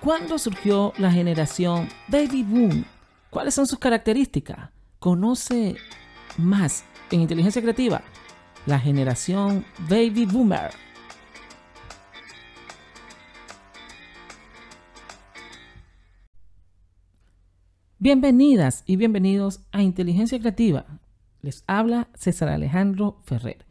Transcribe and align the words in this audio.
¿Cuándo 0.00 0.38
surgió 0.38 0.94
la 0.96 1.12
generación 1.12 1.86
Baby 2.08 2.42
Boom? 2.42 2.86
¿Cuáles 3.28 3.52
son 3.52 3.66
sus 3.66 3.78
características? 3.78 4.70
Conoce 4.98 5.76
más 6.38 6.86
en 7.10 7.20
inteligencia 7.20 7.60
creativa 7.60 8.02
la 8.64 8.78
generación 8.78 9.62
Baby 9.90 10.24
Boomer. 10.24 10.70
Bienvenidas 17.98 18.84
y 18.86 18.96
bienvenidos 18.96 19.60
a 19.70 19.82
Inteligencia 19.82 20.40
Creativa. 20.40 20.86
Les 21.42 21.62
habla 21.66 22.08
César 22.14 22.48
Alejandro 22.48 23.20
Ferrer. 23.24 23.66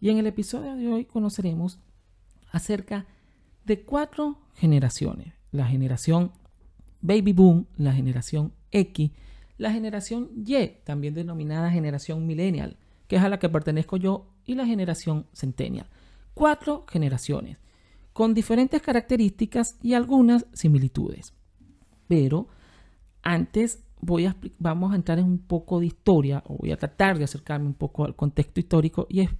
Y 0.00 0.10
en 0.10 0.18
el 0.18 0.28
episodio 0.28 0.76
de 0.76 0.86
hoy 0.86 1.06
conoceremos 1.06 1.80
acerca 2.52 3.04
de 3.64 3.82
cuatro 3.82 4.38
generaciones. 4.54 5.41
La 5.52 5.66
generación 5.66 6.32
Baby 7.00 7.32
Boom, 7.32 7.66
la 7.76 7.92
generación 7.92 8.52
X, 8.70 9.10
la 9.58 9.72
generación 9.72 10.30
Y, 10.44 10.68
también 10.84 11.14
denominada 11.14 11.70
generación 11.70 12.26
Millennial, 12.26 12.76
que 13.06 13.16
es 13.16 13.22
a 13.22 13.28
la 13.28 13.38
que 13.38 13.48
pertenezco 13.48 13.96
yo, 13.96 14.30
y 14.44 14.54
la 14.54 14.66
generación 14.66 15.26
Centennial. 15.32 15.86
Cuatro 16.34 16.84
generaciones, 16.88 17.58
con 18.12 18.34
diferentes 18.34 18.82
características 18.82 19.78
y 19.82 19.94
algunas 19.94 20.46
similitudes. 20.52 21.34
Pero 22.08 22.48
antes 23.22 23.84
voy 24.00 24.26
a, 24.26 24.36
vamos 24.58 24.92
a 24.92 24.96
entrar 24.96 25.18
en 25.18 25.26
un 25.26 25.38
poco 25.38 25.80
de 25.80 25.86
historia, 25.86 26.42
o 26.46 26.56
voy 26.56 26.72
a 26.72 26.76
tratar 26.76 27.18
de 27.18 27.24
acercarme 27.24 27.66
un 27.66 27.74
poco 27.74 28.04
al 28.04 28.16
contexto 28.16 28.58
histórico, 28.58 29.06
y 29.08 29.20
es 29.20 29.30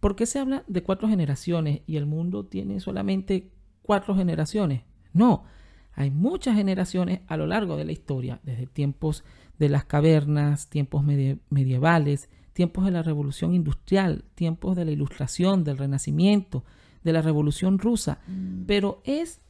por 0.00 0.16
qué 0.16 0.26
se 0.26 0.38
habla 0.38 0.64
de 0.66 0.82
cuatro 0.82 1.08
generaciones 1.08 1.82
y 1.86 1.96
el 1.96 2.06
mundo 2.06 2.46
tiene 2.46 2.80
solamente 2.80 3.50
cuatro 3.82 4.14
generaciones. 4.14 4.82
No, 5.16 5.44
hay 5.92 6.10
muchas 6.10 6.56
generaciones 6.56 7.20
a 7.26 7.36
lo 7.36 7.46
largo 7.46 7.76
de 7.76 7.84
la 7.84 7.92
historia, 7.92 8.40
desde 8.42 8.66
tiempos 8.66 9.24
de 9.58 9.68
las 9.68 9.84
cavernas, 9.84 10.68
tiempos 10.68 11.02
medievales, 11.04 12.28
tiempos 12.52 12.84
de 12.84 12.90
la 12.90 13.02
revolución 13.02 13.54
industrial, 13.54 14.24
tiempos 14.34 14.76
de 14.76 14.84
la 14.84 14.90
ilustración, 14.90 15.64
del 15.64 15.78
renacimiento, 15.78 16.64
de 17.02 17.12
la 17.12 17.22
revolución 17.22 17.78
rusa. 17.78 18.18
Mm. 18.26 18.64
Pero 18.66 19.00
es 19.04 19.40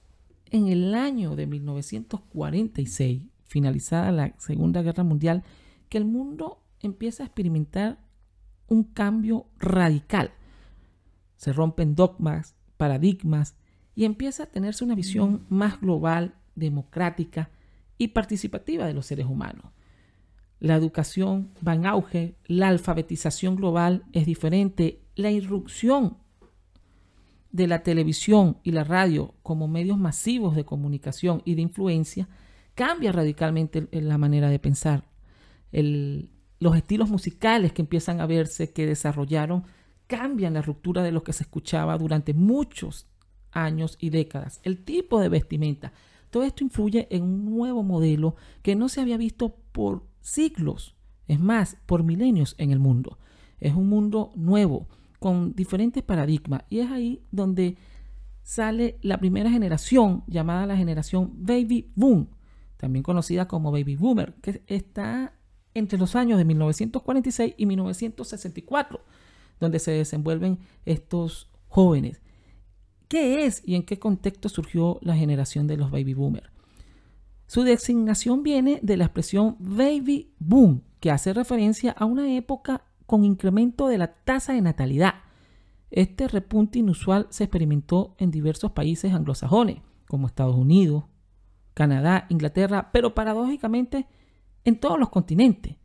en 0.50 0.68
el 0.68 0.94
año 0.94 1.34
de 1.34 1.46
1946 1.46 3.22
finalizada 3.46 4.12
la 4.12 4.34
Segunda 4.38 4.82
Guerra 4.82 5.04
Mundial, 5.04 5.42
que 5.88 5.98
el 5.98 6.04
mundo 6.04 6.62
empieza 6.80 7.22
a 7.22 7.26
experimentar 7.26 7.98
un 8.68 8.84
cambio 8.84 9.46
radical. 9.58 10.32
Se 11.36 11.52
rompen 11.52 11.94
dogmas, 11.94 12.56
paradigmas 12.76 13.56
y 13.96 14.04
empieza 14.04 14.44
a 14.44 14.46
tenerse 14.46 14.84
una 14.84 14.94
visión 14.94 15.46
más 15.48 15.80
global, 15.80 16.34
democrática 16.54 17.50
y 17.98 18.08
participativa 18.08 18.86
de 18.86 18.92
los 18.92 19.06
seres 19.06 19.26
humanos. 19.26 19.72
La 20.60 20.76
educación 20.76 21.50
va 21.66 21.74
en 21.74 21.86
auge, 21.86 22.36
la 22.46 22.68
alfabetización 22.68 23.56
global 23.56 24.04
es 24.12 24.26
diferente, 24.26 25.00
la 25.16 25.30
irrupción 25.30 26.18
de 27.50 27.66
la 27.66 27.82
televisión 27.82 28.58
y 28.62 28.72
la 28.72 28.84
radio 28.84 29.34
como 29.42 29.66
medios 29.66 29.98
masivos 29.98 30.54
de 30.54 30.66
comunicación 30.66 31.40
y 31.46 31.54
de 31.54 31.62
influencia 31.62 32.28
cambia 32.74 33.12
radicalmente 33.12 33.88
la 33.90 34.18
manera 34.18 34.50
de 34.50 34.58
pensar. 34.58 35.04
los 35.72 36.76
estilos 36.76 37.08
musicales 37.08 37.72
que 37.72 37.82
empiezan 37.82 38.20
a 38.20 38.26
verse, 38.26 38.72
que 38.72 38.86
desarrollaron, 38.86 39.64
cambian 40.06 40.54
la 40.54 40.62
ruptura 40.62 41.02
de 41.02 41.12
lo 41.12 41.22
que 41.22 41.32
se 41.32 41.44
escuchaba 41.44 41.96
durante 41.96 42.34
muchos 42.34 43.06
años 43.56 43.96
y 44.00 44.10
décadas. 44.10 44.60
El 44.62 44.84
tipo 44.84 45.20
de 45.20 45.28
vestimenta. 45.28 45.92
Todo 46.30 46.42
esto 46.42 46.64
influye 46.64 47.08
en 47.10 47.22
un 47.22 47.44
nuevo 47.44 47.82
modelo 47.82 48.36
que 48.62 48.76
no 48.76 48.88
se 48.88 49.00
había 49.00 49.16
visto 49.16 49.56
por 49.72 50.04
siglos, 50.20 50.94
es 51.28 51.40
más, 51.40 51.76
por 51.86 52.02
milenios 52.02 52.54
en 52.58 52.70
el 52.70 52.78
mundo. 52.78 53.18
Es 53.58 53.74
un 53.74 53.88
mundo 53.88 54.32
nuevo, 54.36 54.88
con 55.18 55.54
diferentes 55.54 56.02
paradigmas. 56.02 56.64
Y 56.68 56.80
es 56.80 56.90
ahí 56.90 57.22
donde 57.30 57.76
sale 58.42 58.98
la 59.02 59.18
primera 59.18 59.50
generación, 59.50 60.22
llamada 60.26 60.66
la 60.66 60.76
generación 60.76 61.32
Baby 61.36 61.90
Boom, 61.94 62.28
también 62.76 63.02
conocida 63.02 63.48
como 63.48 63.72
Baby 63.72 63.96
Boomer, 63.96 64.34
que 64.34 64.62
está 64.66 65.32
entre 65.74 65.98
los 65.98 66.14
años 66.14 66.38
de 66.38 66.44
1946 66.44 67.54
y 67.56 67.66
1964, 67.66 69.00
donde 69.58 69.78
se 69.78 69.92
desenvuelven 69.92 70.58
estos 70.84 71.50
jóvenes. 71.68 72.22
¿Qué 73.08 73.46
es 73.46 73.62
y 73.64 73.76
en 73.76 73.84
qué 73.84 73.98
contexto 73.98 74.48
surgió 74.48 74.98
la 75.00 75.14
generación 75.14 75.68
de 75.68 75.76
los 75.76 75.90
Baby 75.92 76.14
Boomer? 76.14 76.50
Su 77.46 77.62
designación 77.62 78.42
viene 78.42 78.80
de 78.82 78.96
la 78.96 79.04
expresión 79.04 79.56
Baby 79.60 80.32
Boom, 80.40 80.82
que 80.98 81.12
hace 81.12 81.32
referencia 81.32 81.92
a 81.92 82.04
una 82.04 82.34
época 82.34 82.82
con 83.06 83.24
incremento 83.24 83.86
de 83.86 83.98
la 83.98 84.08
tasa 84.08 84.52
de 84.52 84.60
natalidad. 84.60 85.14
Este 85.92 86.26
repunte 86.26 86.80
inusual 86.80 87.28
se 87.30 87.44
experimentó 87.44 88.16
en 88.18 88.32
diversos 88.32 88.72
países 88.72 89.14
anglosajones, 89.14 89.78
como 90.08 90.26
Estados 90.26 90.56
Unidos, 90.56 91.04
Canadá, 91.74 92.26
Inglaterra, 92.28 92.90
pero 92.92 93.14
paradójicamente 93.14 94.06
en 94.64 94.80
todos 94.80 94.98
los 94.98 95.10
continentes, 95.10 95.76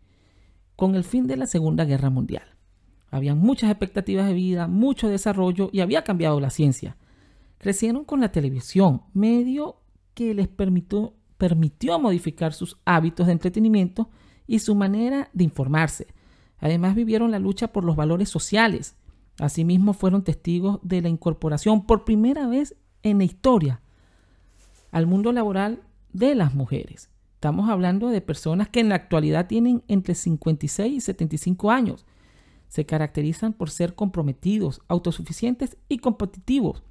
con 0.75 0.95
el 0.95 1.03
fin 1.03 1.27
de 1.27 1.37
la 1.37 1.45
Segunda 1.45 1.85
Guerra 1.85 2.09
Mundial. 2.09 2.55
Habían 3.11 3.37
muchas 3.37 3.69
expectativas 3.69 4.25
de 4.25 4.33
vida, 4.33 4.67
mucho 4.67 5.07
desarrollo 5.07 5.69
y 5.71 5.81
había 5.81 6.03
cambiado 6.03 6.39
la 6.39 6.49
ciencia. 6.49 6.97
Crecieron 7.61 8.05
con 8.05 8.21
la 8.21 8.31
televisión, 8.31 9.03
medio 9.13 9.83
que 10.15 10.33
les 10.33 10.47
permitió, 10.47 11.13
permitió 11.37 11.99
modificar 11.99 12.53
sus 12.53 12.79
hábitos 12.85 13.27
de 13.27 13.33
entretenimiento 13.33 14.09
y 14.47 14.57
su 14.57 14.73
manera 14.73 15.29
de 15.33 15.43
informarse. 15.43 16.07
Además 16.57 16.95
vivieron 16.95 17.29
la 17.29 17.37
lucha 17.37 17.71
por 17.71 17.83
los 17.83 17.95
valores 17.95 18.29
sociales. 18.29 18.95
Asimismo 19.37 19.93
fueron 19.93 20.23
testigos 20.23 20.79
de 20.81 21.03
la 21.03 21.09
incorporación 21.09 21.85
por 21.85 22.03
primera 22.03 22.47
vez 22.47 22.75
en 23.03 23.19
la 23.19 23.25
historia 23.25 23.81
al 24.89 25.05
mundo 25.05 25.31
laboral 25.31 25.83
de 26.13 26.33
las 26.33 26.55
mujeres. 26.55 27.11
Estamos 27.35 27.69
hablando 27.69 28.09
de 28.09 28.21
personas 28.21 28.69
que 28.69 28.79
en 28.79 28.89
la 28.89 28.95
actualidad 28.95 29.45
tienen 29.45 29.83
entre 29.87 30.15
56 30.15 30.93
y 30.93 30.99
75 30.99 31.69
años. 31.69 32.07
Se 32.69 32.87
caracterizan 32.87 33.53
por 33.53 33.69
ser 33.69 33.93
comprometidos, 33.93 34.81
autosuficientes 34.87 35.77
y 35.89 35.99
competitivos. 35.99 36.81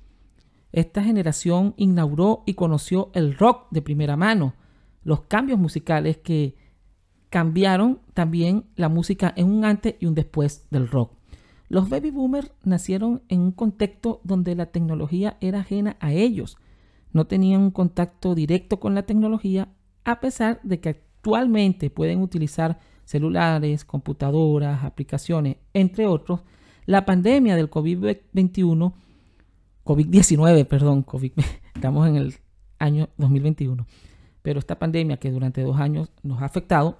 Esta 0.72 1.02
generación 1.02 1.74
inauguró 1.76 2.42
y 2.46 2.54
conoció 2.54 3.10
el 3.14 3.36
rock 3.36 3.66
de 3.70 3.82
primera 3.82 4.16
mano, 4.16 4.54
los 5.02 5.22
cambios 5.22 5.58
musicales 5.58 6.18
que 6.18 6.56
cambiaron 7.28 8.00
también 8.14 8.64
la 8.76 8.88
música 8.88 9.32
en 9.36 9.48
un 9.48 9.64
antes 9.64 9.94
y 10.00 10.06
un 10.06 10.14
después 10.14 10.66
del 10.70 10.88
rock. 10.88 11.12
Los 11.68 11.88
baby 11.88 12.10
boomers 12.10 12.50
nacieron 12.64 13.22
en 13.28 13.40
un 13.40 13.52
contexto 13.52 14.20
donde 14.24 14.56
la 14.56 14.66
tecnología 14.66 15.36
era 15.40 15.60
ajena 15.60 15.96
a 16.00 16.12
ellos. 16.12 16.58
No 17.12 17.26
tenían 17.26 17.60
un 17.60 17.70
contacto 17.70 18.34
directo 18.34 18.80
con 18.80 18.94
la 18.94 19.04
tecnología, 19.04 19.68
a 20.04 20.18
pesar 20.20 20.60
de 20.64 20.80
que 20.80 20.88
actualmente 20.88 21.88
pueden 21.88 22.22
utilizar 22.22 22.80
celulares, 23.04 23.84
computadoras, 23.84 24.84
aplicaciones, 24.84 25.58
entre 25.72 26.06
otros, 26.06 26.42
la 26.86 27.04
pandemia 27.04 27.54
del 27.54 27.70
COVID-21, 27.70 28.92
COVID-19, 29.84 30.66
perdón, 30.66 31.02
COVID, 31.02 31.32
estamos 31.74 32.08
en 32.08 32.16
el 32.16 32.34
año 32.78 33.08
2021, 33.16 33.86
pero 34.42 34.58
esta 34.58 34.78
pandemia 34.78 35.18
que 35.18 35.30
durante 35.30 35.62
dos 35.62 35.78
años 35.78 36.10
nos 36.22 36.42
ha 36.42 36.46
afectado, 36.46 36.98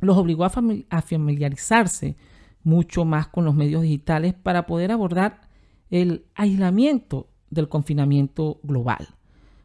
los 0.00 0.16
obligó 0.16 0.44
a, 0.44 0.52
a 0.90 1.02
familiarizarse 1.02 2.16
mucho 2.62 3.04
más 3.04 3.28
con 3.28 3.44
los 3.44 3.54
medios 3.54 3.82
digitales 3.82 4.34
para 4.34 4.66
poder 4.66 4.92
abordar 4.92 5.40
el 5.90 6.26
aislamiento 6.34 7.28
del 7.50 7.68
confinamiento 7.68 8.60
global. 8.62 9.08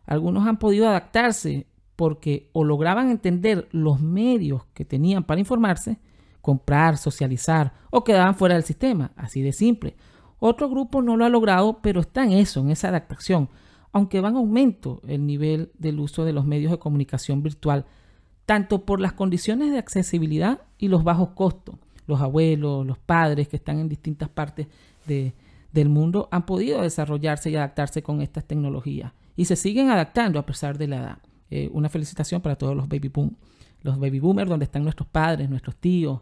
Algunos 0.06 0.48
han 0.48 0.58
podido 0.58 0.88
adaptarse 0.88 1.68
porque 1.96 2.50
o 2.54 2.64
lograban 2.64 3.10
entender 3.10 3.68
los 3.72 4.02
medios 4.02 4.66
que 4.74 4.86
tenían 4.86 5.24
para 5.24 5.40
informarse, 5.40 6.00
comprar, 6.42 6.98
socializar 6.98 7.74
o 7.92 8.04
quedaban 8.04 8.36
fuera 8.36 8.56
del 8.56 8.64
sistema, 8.64 9.12
así 9.16 9.42
de 9.42 9.54
simple. 9.54 9.96
Otro 10.46 10.70
grupo 10.70 11.02
no 11.02 11.16
lo 11.16 11.24
ha 11.24 11.30
logrado, 11.30 11.80
pero 11.82 12.02
está 12.02 12.26
en 12.26 12.34
eso, 12.34 12.60
en 12.60 12.70
esa 12.70 12.90
adaptación, 12.90 13.48
aunque 13.94 14.20
va 14.20 14.28
en 14.28 14.36
aumento 14.36 15.00
el 15.08 15.26
nivel 15.26 15.72
del 15.78 16.02
uso 16.02 16.26
de 16.26 16.34
los 16.34 16.44
medios 16.46 16.70
de 16.70 16.80
comunicación 16.80 17.42
virtual, 17.42 17.86
tanto 18.46 18.84
por 18.84 19.00
las 19.00 19.14
condiciones 19.14 19.72
de 19.72 19.78
accesibilidad 19.78 20.60
y 20.78 20.90
los 20.90 21.06
bajos 21.06 21.30
costos. 21.30 21.76
Los 22.08 22.20
abuelos, 22.20 22.86
los 22.86 22.98
padres 22.98 23.48
que 23.48 23.56
están 23.56 23.80
en 23.80 23.88
distintas 23.88 24.28
partes 24.28 24.68
del 25.06 25.88
mundo 25.88 26.28
han 26.30 26.46
podido 26.46 26.82
desarrollarse 26.82 27.50
y 27.50 27.56
adaptarse 27.56 28.04
con 28.04 28.22
estas 28.22 28.44
tecnologías 28.44 29.14
y 29.38 29.46
se 29.46 29.56
siguen 29.56 29.92
adaptando 29.92 30.40
a 30.40 30.46
pesar 30.46 30.78
de 30.78 30.88
la 30.90 30.98
edad. 30.98 31.18
Eh, 31.52 31.70
una 31.72 31.88
felicitación 31.88 32.42
para 32.42 32.58
todos 32.58 32.76
los 32.76 32.90
baby 32.90 33.08
boom, 33.08 33.38
los 33.82 33.98
baby 33.98 34.20
boomers, 34.20 34.50
donde 34.50 34.66
están 34.66 34.84
nuestros 34.84 35.08
padres, 35.08 35.50
nuestros 35.50 35.78
tíos, 35.78 36.20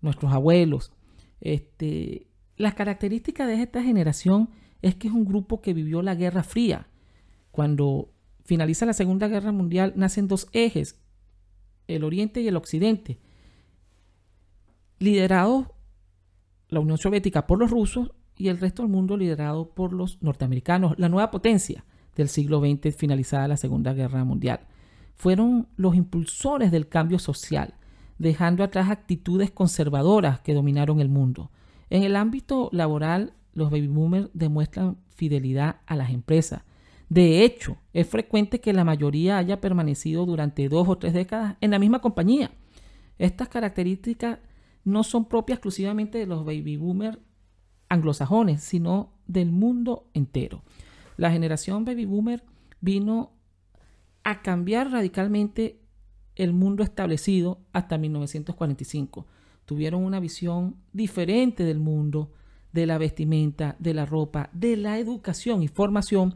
nuestros 0.00 0.32
abuelos. 0.32 0.92
Este, 1.40 2.26
las 2.60 2.74
características 2.74 3.46
de 3.46 3.62
esta 3.62 3.82
generación 3.82 4.50
es 4.82 4.94
que 4.94 5.08
es 5.08 5.14
un 5.14 5.24
grupo 5.24 5.62
que 5.62 5.72
vivió 5.72 6.02
la 6.02 6.14
Guerra 6.14 6.42
Fría, 6.42 6.88
cuando 7.50 8.10
finaliza 8.44 8.84
la 8.84 8.92
Segunda 8.92 9.28
Guerra 9.28 9.50
Mundial, 9.50 9.94
nacen 9.96 10.28
dos 10.28 10.46
ejes, 10.52 11.00
el 11.88 12.04
Oriente 12.04 12.42
y 12.42 12.48
el 12.48 12.56
Occidente, 12.56 13.18
liderados 14.98 15.68
la 16.68 16.80
Unión 16.80 16.98
Soviética 16.98 17.46
por 17.46 17.58
los 17.58 17.70
rusos 17.70 18.12
y 18.36 18.48
el 18.48 18.60
resto 18.60 18.82
del 18.82 18.92
mundo 18.92 19.16
liderado 19.16 19.70
por 19.70 19.94
los 19.94 20.22
norteamericanos, 20.22 20.98
la 20.98 21.08
nueva 21.08 21.30
potencia 21.30 21.86
del 22.14 22.28
siglo 22.28 22.60
XX 22.60 22.94
finalizada 22.94 23.48
la 23.48 23.56
Segunda 23.56 23.94
Guerra 23.94 24.22
Mundial. 24.24 24.60
Fueron 25.16 25.68
los 25.76 25.94
impulsores 25.94 26.70
del 26.70 26.88
cambio 26.88 27.18
social, 27.18 27.74
dejando 28.18 28.62
atrás 28.64 28.90
actitudes 28.90 29.50
conservadoras 29.50 30.40
que 30.40 30.52
dominaron 30.52 31.00
el 31.00 31.08
mundo. 31.08 31.50
En 31.90 32.02
el 32.04 32.16
ámbito 32.16 32.70
laboral, 32.72 33.34
los 33.52 33.70
baby 33.70 33.88
boomers 33.88 34.30
demuestran 34.32 34.96
fidelidad 35.08 35.80
a 35.86 35.96
las 35.96 36.10
empresas. 36.10 36.62
De 37.08 37.44
hecho, 37.44 37.76
es 37.92 38.08
frecuente 38.08 38.60
que 38.60 38.72
la 38.72 38.84
mayoría 38.84 39.36
haya 39.36 39.60
permanecido 39.60 40.24
durante 40.24 40.68
dos 40.68 40.88
o 40.88 40.96
tres 40.96 41.12
décadas 41.12 41.56
en 41.60 41.72
la 41.72 41.80
misma 41.80 42.00
compañía. 42.00 42.52
Estas 43.18 43.48
características 43.48 44.38
no 44.84 45.02
son 45.02 45.26
propias 45.26 45.58
exclusivamente 45.58 46.18
de 46.18 46.26
los 46.26 46.44
baby 46.44 46.76
boomers 46.76 47.18
anglosajones, 47.88 48.62
sino 48.62 49.12
del 49.26 49.50
mundo 49.50 50.08
entero. 50.14 50.62
La 51.16 51.30
generación 51.30 51.84
baby 51.84 52.06
boomer 52.06 52.44
vino 52.80 53.32
a 54.24 54.42
cambiar 54.42 54.90
radicalmente 54.90 55.80
el 56.36 56.52
mundo 56.54 56.82
establecido 56.82 57.60
hasta 57.72 57.98
1945. 57.98 59.26
Tuvieron 59.70 60.02
una 60.02 60.18
visión 60.18 60.74
diferente 60.92 61.62
del 61.62 61.78
mundo, 61.78 62.32
de 62.72 62.86
la 62.86 62.98
vestimenta, 62.98 63.76
de 63.78 63.94
la 63.94 64.04
ropa, 64.04 64.50
de 64.52 64.76
la 64.76 64.98
educación 64.98 65.62
y 65.62 65.68
formación 65.68 66.34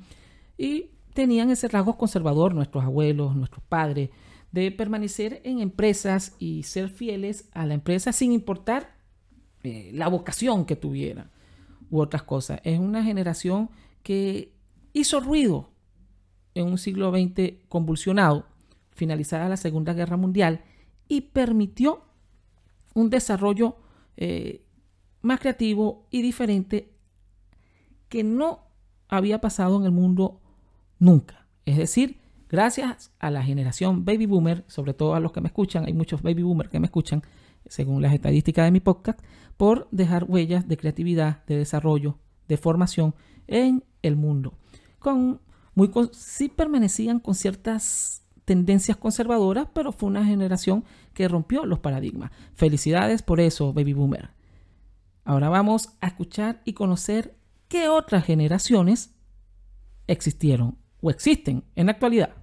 y 0.56 0.92
tenían 1.14 1.50
ese 1.50 1.66
rasgo 1.66 1.98
conservador 1.98 2.54
nuestros 2.54 2.84
abuelos, 2.84 3.34
nuestros 3.34 3.64
padres, 3.64 4.10
de 4.52 4.70
permanecer 4.70 5.40
en 5.42 5.58
empresas 5.58 6.36
y 6.38 6.62
ser 6.62 6.90
fieles 6.90 7.48
a 7.54 7.66
la 7.66 7.74
empresa 7.74 8.12
sin 8.12 8.30
importar 8.30 8.94
eh, 9.64 9.90
la 9.92 10.06
vocación 10.06 10.64
que 10.64 10.76
tuvieran 10.76 11.32
u 11.90 12.00
otras 12.00 12.22
cosas. 12.22 12.60
Es 12.62 12.78
una 12.78 13.02
generación 13.02 13.68
que 14.04 14.54
hizo 14.92 15.18
ruido 15.18 15.72
en 16.54 16.66
un 16.68 16.78
siglo 16.78 17.10
XX 17.10 17.64
convulsionado, 17.68 18.46
finalizada 18.92 19.48
la 19.48 19.56
Segunda 19.56 19.92
Guerra 19.92 20.16
Mundial, 20.16 20.62
y 21.08 21.22
permitió 21.22 22.04
un 22.94 23.10
desarrollo 23.10 23.76
eh, 24.16 24.64
más 25.20 25.40
creativo 25.40 26.06
y 26.10 26.22
diferente 26.22 26.92
que 28.08 28.24
no 28.24 28.60
había 29.08 29.40
pasado 29.40 29.78
en 29.78 29.84
el 29.84 29.90
mundo 29.90 30.40
nunca. 30.98 31.46
Es 31.64 31.76
decir, 31.76 32.20
gracias 32.48 33.12
a 33.18 33.30
la 33.30 33.42
generación 33.42 34.04
baby 34.04 34.26
boomer, 34.26 34.64
sobre 34.68 34.94
todo 34.94 35.14
a 35.14 35.20
los 35.20 35.32
que 35.32 35.40
me 35.40 35.48
escuchan, 35.48 35.84
hay 35.84 35.92
muchos 35.92 36.22
baby 36.22 36.42
boomers 36.42 36.70
que 36.70 36.80
me 36.80 36.86
escuchan, 36.86 37.22
según 37.66 38.02
las 38.02 38.12
estadísticas 38.12 38.66
de 38.66 38.70
mi 38.70 38.80
podcast, 38.80 39.20
por 39.56 39.88
dejar 39.90 40.24
huellas 40.24 40.68
de 40.68 40.76
creatividad, 40.76 41.44
de 41.46 41.56
desarrollo, 41.56 42.18
de 42.48 42.56
formación 42.56 43.14
en 43.46 43.84
el 44.02 44.16
mundo. 44.16 44.54
Con, 44.98 45.40
muy, 45.74 45.90
sí 46.12 46.48
permanecían 46.48 47.18
con 47.18 47.34
ciertas 47.34 48.23
tendencias 48.44 48.96
conservadoras, 48.96 49.68
pero 49.72 49.92
fue 49.92 50.08
una 50.08 50.24
generación 50.24 50.84
que 51.12 51.28
rompió 51.28 51.66
los 51.66 51.78
paradigmas. 51.78 52.30
Felicidades 52.54 53.22
por 53.22 53.40
eso, 53.40 53.72
baby 53.72 53.92
boomer. 53.92 54.30
Ahora 55.24 55.48
vamos 55.48 55.90
a 56.00 56.08
escuchar 56.08 56.60
y 56.64 56.74
conocer 56.74 57.34
qué 57.68 57.88
otras 57.88 58.24
generaciones 58.24 59.14
existieron 60.06 60.76
o 61.00 61.10
existen 61.10 61.64
en 61.76 61.86
la 61.86 61.92
actualidad. 61.92 62.34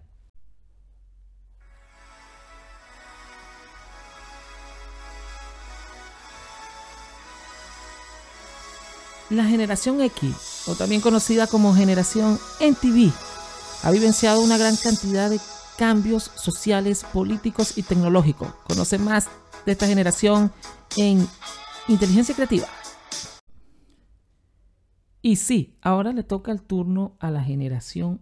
La 9.29 9.45
generación 9.45 10.01
X, 10.01 10.63
o 10.67 10.75
también 10.75 10.99
conocida 10.99 11.47
como 11.47 11.73
generación 11.73 12.37
NTV, 12.59 13.13
ha 13.83 13.91
vivenciado 13.91 14.41
una 14.41 14.57
gran 14.57 14.75
cantidad 14.75 15.29
de 15.29 15.39
cambios 15.81 16.25
sociales, 16.35 17.03
políticos 17.11 17.75
y 17.75 17.81
tecnológicos. 17.81 18.53
Conoce 18.67 18.99
más 18.99 19.31
de 19.65 19.71
esta 19.71 19.87
generación 19.87 20.51
en 20.95 21.25
Inteligencia 21.87 22.35
Creativa. 22.35 22.67
Y 25.23 25.37
sí, 25.37 25.79
ahora 25.81 26.13
le 26.13 26.21
toca 26.21 26.51
el 26.51 26.61
turno 26.61 27.15
a 27.19 27.31
la 27.31 27.43
generación 27.43 28.21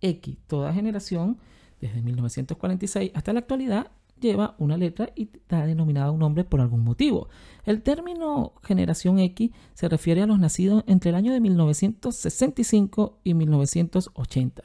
X. 0.00 0.38
Toda 0.46 0.72
generación, 0.72 1.38
desde 1.80 2.00
1946 2.00 3.10
hasta 3.12 3.32
la 3.32 3.40
actualidad, 3.40 3.90
lleva 4.20 4.54
una 4.58 4.76
letra 4.76 5.10
y 5.16 5.30
está 5.34 5.66
denominada 5.66 6.12
un 6.12 6.20
nombre 6.20 6.44
por 6.44 6.60
algún 6.60 6.84
motivo. 6.84 7.28
El 7.64 7.82
término 7.82 8.52
generación 8.62 9.18
X 9.18 9.50
se 9.74 9.88
refiere 9.88 10.22
a 10.22 10.26
los 10.26 10.38
nacidos 10.38 10.84
entre 10.86 11.10
el 11.10 11.16
año 11.16 11.32
de 11.32 11.40
1965 11.40 13.18
y 13.24 13.34
1980. 13.34 14.62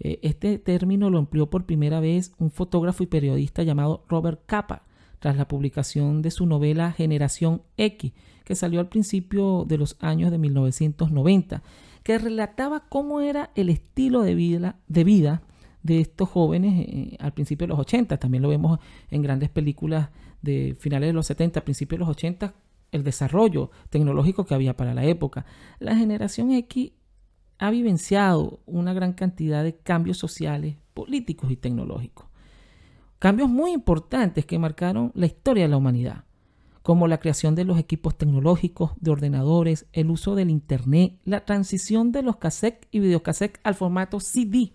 Eh, 0.00 0.20
este 0.22 0.58
término 0.58 1.10
lo 1.10 1.18
empleó 1.18 1.50
por 1.50 1.66
primera 1.66 2.00
vez 2.00 2.32
un 2.38 2.50
fotógrafo 2.50 3.02
y 3.02 3.06
periodista 3.06 3.62
llamado 3.62 4.04
Robert 4.08 4.42
Capa 4.46 4.84
tras 5.18 5.36
la 5.36 5.48
publicación 5.48 6.22
de 6.22 6.30
su 6.30 6.46
novela 6.46 6.92
Generación 6.92 7.62
X, 7.76 8.12
que 8.44 8.54
salió 8.54 8.80
al 8.80 8.88
principio 8.88 9.64
de 9.66 9.78
los 9.78 9.96
años 10.00 10.30
de 10.30 10.38
1990, 10.38 11.62
que 12.02 12.18
relataba 12.18 12.88
cómo 12.88 13.20
era 13.20 13.50
el 13.54 13.68
estilo 13.68 14.22
de 14.22 14.34
vida, 14.34 14.76
de 14.86 15.04
vida 15.04 15.42
de 15.82 16.00
estos 16.00 16.28
jóvenes 16.28 16.86
eh, 16.86 17.16
al 17.18 17.32
principio 17.32 17.66
de 17.66 17.70
los 17.70 17.80
80. 17.80 18.18
También 18.18 18.42
lo 18.42 18.48
vemos 18.48 18.78
en 19.10 19.22
grandes 19.22 19.48
películas 19.48 20.10
de 20.42 20.76
finales 20.78 21.08
de 21.08 21.12
los 21.12 21.26
70, 21.26 21.64
principios 21.64 21.98
de 21.98 22.04
los 22.06 22.10
80, 22.10 22.54
el 22.92 23.04
desarrollo 23.04 23.70
tecnológico 23.90 24.46
que 24.46 24.54
había 24.54 24.76
para 24.76 24.94
la 24.94 25.04
época. 25.04 25.44
La 25.78 25.96
generación 25.96 26.52
X 26.52 26.92
ha 27.58 27.70
vivenciado 27.70 28.60
una 28.66 28.92
gran 28.92 29.12
cantidad 29.12 29.64
de 29.64 29.76
cambios 29.76 30.18
sociales, 30.18 30.76
políticos 30.94 31.50
y 31.50 31.56
tecnológicos. 31.56 32.26
Cambios 33.18 33.48
muy 33.48 33.72
importantes 33.72 34.46
que 34.46 34.58
marcaron 34.58 35.10
la 35.14 35.26
historia 35.26 35.64
de 35.64 35.68
la 35.68 35.76
humanidad, 35.76 36.24
como 36.82 37.08
la 37.08 37.18
creación 37.18 37.56
de 37.56 37.64
los 37.64 37.78
equipos 37.78 38.16
tecnológicos, 38.16 38.92
de 39.00 39.10
ordenadores, 39.10 39.86
el 39.92 40.10
uso 40.10 40.36
del 40.36 40.50
Internet, 40.50 41.18
la 41.24 41.44
transición 41.44 42.12
de 42.12 42.22
los 42.22 42.36
cassettes 42.36 42.88
y 42.92 43.00
videocassettes 43.00 43.60
al 43.64 43.74
formato 43.74 44.20
CD 44.20 44.72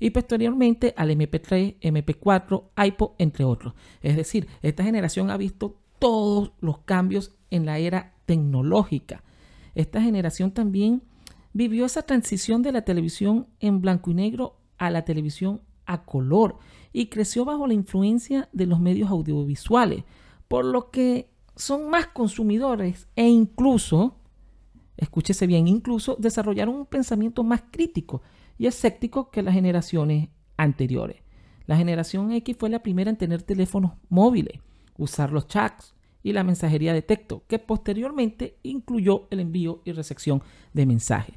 y 0.00 0.10
posteriormente 0.10 0.94
al 0.96 1.10
MP3, 1.10 1.78
MP4, 1.80 2.64
iPod, 2.86 3.12
entre 3.18 3.44
otros. 3.44 3.74
Es 4.02 4.16
decir, 4.16 4.48
esta 4.62 4.82
generación 4.82 5.30
ha 5.30 5.36
visto 5.36 5.78
todos 5.98 6.52
los 6.60 6.78
cambios 6.78 7.36
en 7.50 7.64
la 7.64 7.78
era 7.78 8.14
tecnológica. 8.26 9.22
Esta 9.74 10.02
generación 10.02 10.50
también 10.50 11.02
vivió 11.56 11.86
esa 11.86 12.02
transición 12.02 12.60
de 12.60 12.70
la 12.70 12.82
televisión 12.82 13.46
en 13.60 13.80
blanco 13.80 14.10
y 14.10 14.14
negro 14.14 14.58
a 14.76 14.90
la 14.90 15.06
televisión 15.06 15.62
a 15.86 16.04
color 16.04 16.58
y 16.92 17.06
creció 17.06 17.46
bajo 17.46 17.66
la 17.66 17.72
influencia 17.72 18.50
de 18.52 18.66
los 18.66 18.78
medios 18.78 19.08
audiovisuales, 19.08 20.04
por 20.48 20.66
lo 20.66 20.90
que 20.90 21.30
son 21.54 21.88
más 21.88 22.08
consumidores 22.08 23.08
e 23.16 23.26
incluso, 23.26 24.18
escúchese 24.98 25.46
bien, 25.46 25.66
incluso 25.66 26.14
desarrollaron 26.18 26.74
un 26.74 26.84
pensamiento 26.84 27.42
más 27.42 27.62
crítico 27.70 28.20
y 28.58 28.66
escéptico 28.66 29.30
que 29.30 29.42
las 29.42 29.54
generaciones 29.54 30.28
anteriores. 30.58 31.22
La 31.64 31.78
generación 31.78 32.32
X 32.32 32.54
fue 32.58 32.68
la 32.68 32.82
primera 32.82 33.08
en 33.08 33.16
tener 33.16 33.42
teléfonos 33.42 33.92
móviles, 34.10 34.60
usar 34.98 35.32
los 35.32 35.48
chats 35.48 35.94
y 36.22 36.34
la 36.34 36.44
mensajería 36.44 36.92
de 36.92 37.00
texto, 37.00 37.44
que 37.48 37.58
posteriormente 37.58 38.58
incluyó 38.62 39.26
el 39.30 39.40
envío 39.40 39.80
y 39.86 39.92
recepción 39.92 40.42
de 40.74 40.84
mensajes. 40.84 41.34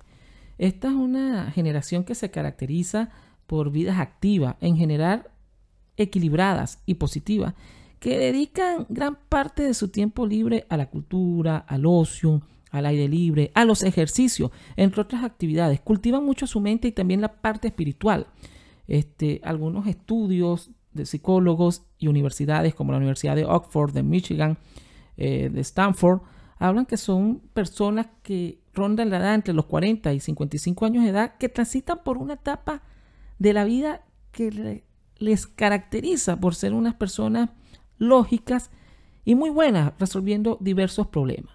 Esta 0.60 0.90
es 0.90 0.94
una 0.94 1.52
generación 1.52 2.04
que 2.04 2.14
se 2.14 2.30
caracteriza 2.30 3.10
por 3.48 3.72
vidas 3.72 3.98
activas, 3.98 4.58
en 4.60 4.76
general 4.76 5.32
equilibradas 5.98 6.84
y 6.86 6.96
positivas, 6.96 7.56
que 8.00 8.18
dedican 8.20 8.86
gran 8.90 9.18
parte 9.30 9.64
de 9.64 9.74
su 9.74 9.88
tiempo 9.88 10.28
libre 10.28 10.66
a 10.70 10.76
la 10.76 10.90
cultura, 10.90 11.58
al 11.58 11.86
ocio, 11.86 12.42
al 12.72 12.86
aire 12.86 13.08
libre, 13.08 13.52
a 13.56 13.64
los 13.64 13.84
ejercicios, 13.84 14.52
entre 14.76 15.02
otras 15.02 15.24
actividades. 15.24 15.80
Cultivan 15.80 16.26
mucho 16.26 16.46
su 16.46 16.60
mente 16.60 16.90
y 16.90 16.92
también 16.92 17.22
la 17.22 17.42
parte 17.42 17.70
espiritual. 17.70 18.28
Este, 18.88 19.40
algunos 19.44 19.88
estudios 19.88 20.72
de 20.92 21.06
psicólogos 21.06 21.84
y 21.98 22.08
universidades 22.08 22.76
como 22.76 22.92
la 22.92 22.98
Universidad 22.98 23.36
de 23.36 23.46
Oxford, 23.46 23.94
de 23.94 24.04
Michigan, 24.04 24.58
eh, 25.16 25.50
de 25.52 25.62
Stanford, 25.62 26.22
hablan 26.60 26.86
que 26.86 26.98
son 26.98 27.40
personas 27.54 28.08
que 28.22 28.62
rondan 28.74 29.10
la 29.10 29.18
edad 29.18 29.34
entre 29.34 29.54
los 29.54 29.66
40 29.66 30.14
y 30.14 30.20
55 30.20 30.86
años 30.86 31.04
de 31.04 31.10
edad, 31.10 31.38
que 31.38 31.50
transitan 31.50 32.04
por 32.04 32.18
una 32.18 32.34
etapa 32.34 32.84
de 33.40 33.54
la 33.54 33.64
vida 33.64 34.06
que 34.32 34.84
les 35.18 35.48
caracteriza 35.48 36.40
por 36.40 36.54
ser 36.54 36.74
unas 36.74 36.96
personas 36.96 37.50
lógicas 37.98 38.70
y 39.24 39.36
muy 39.36 39.50
buenas 39.50 39.94
resolviendo 39.98 40.58
diversos 40.60 41.08
problemas. 41.08 41.54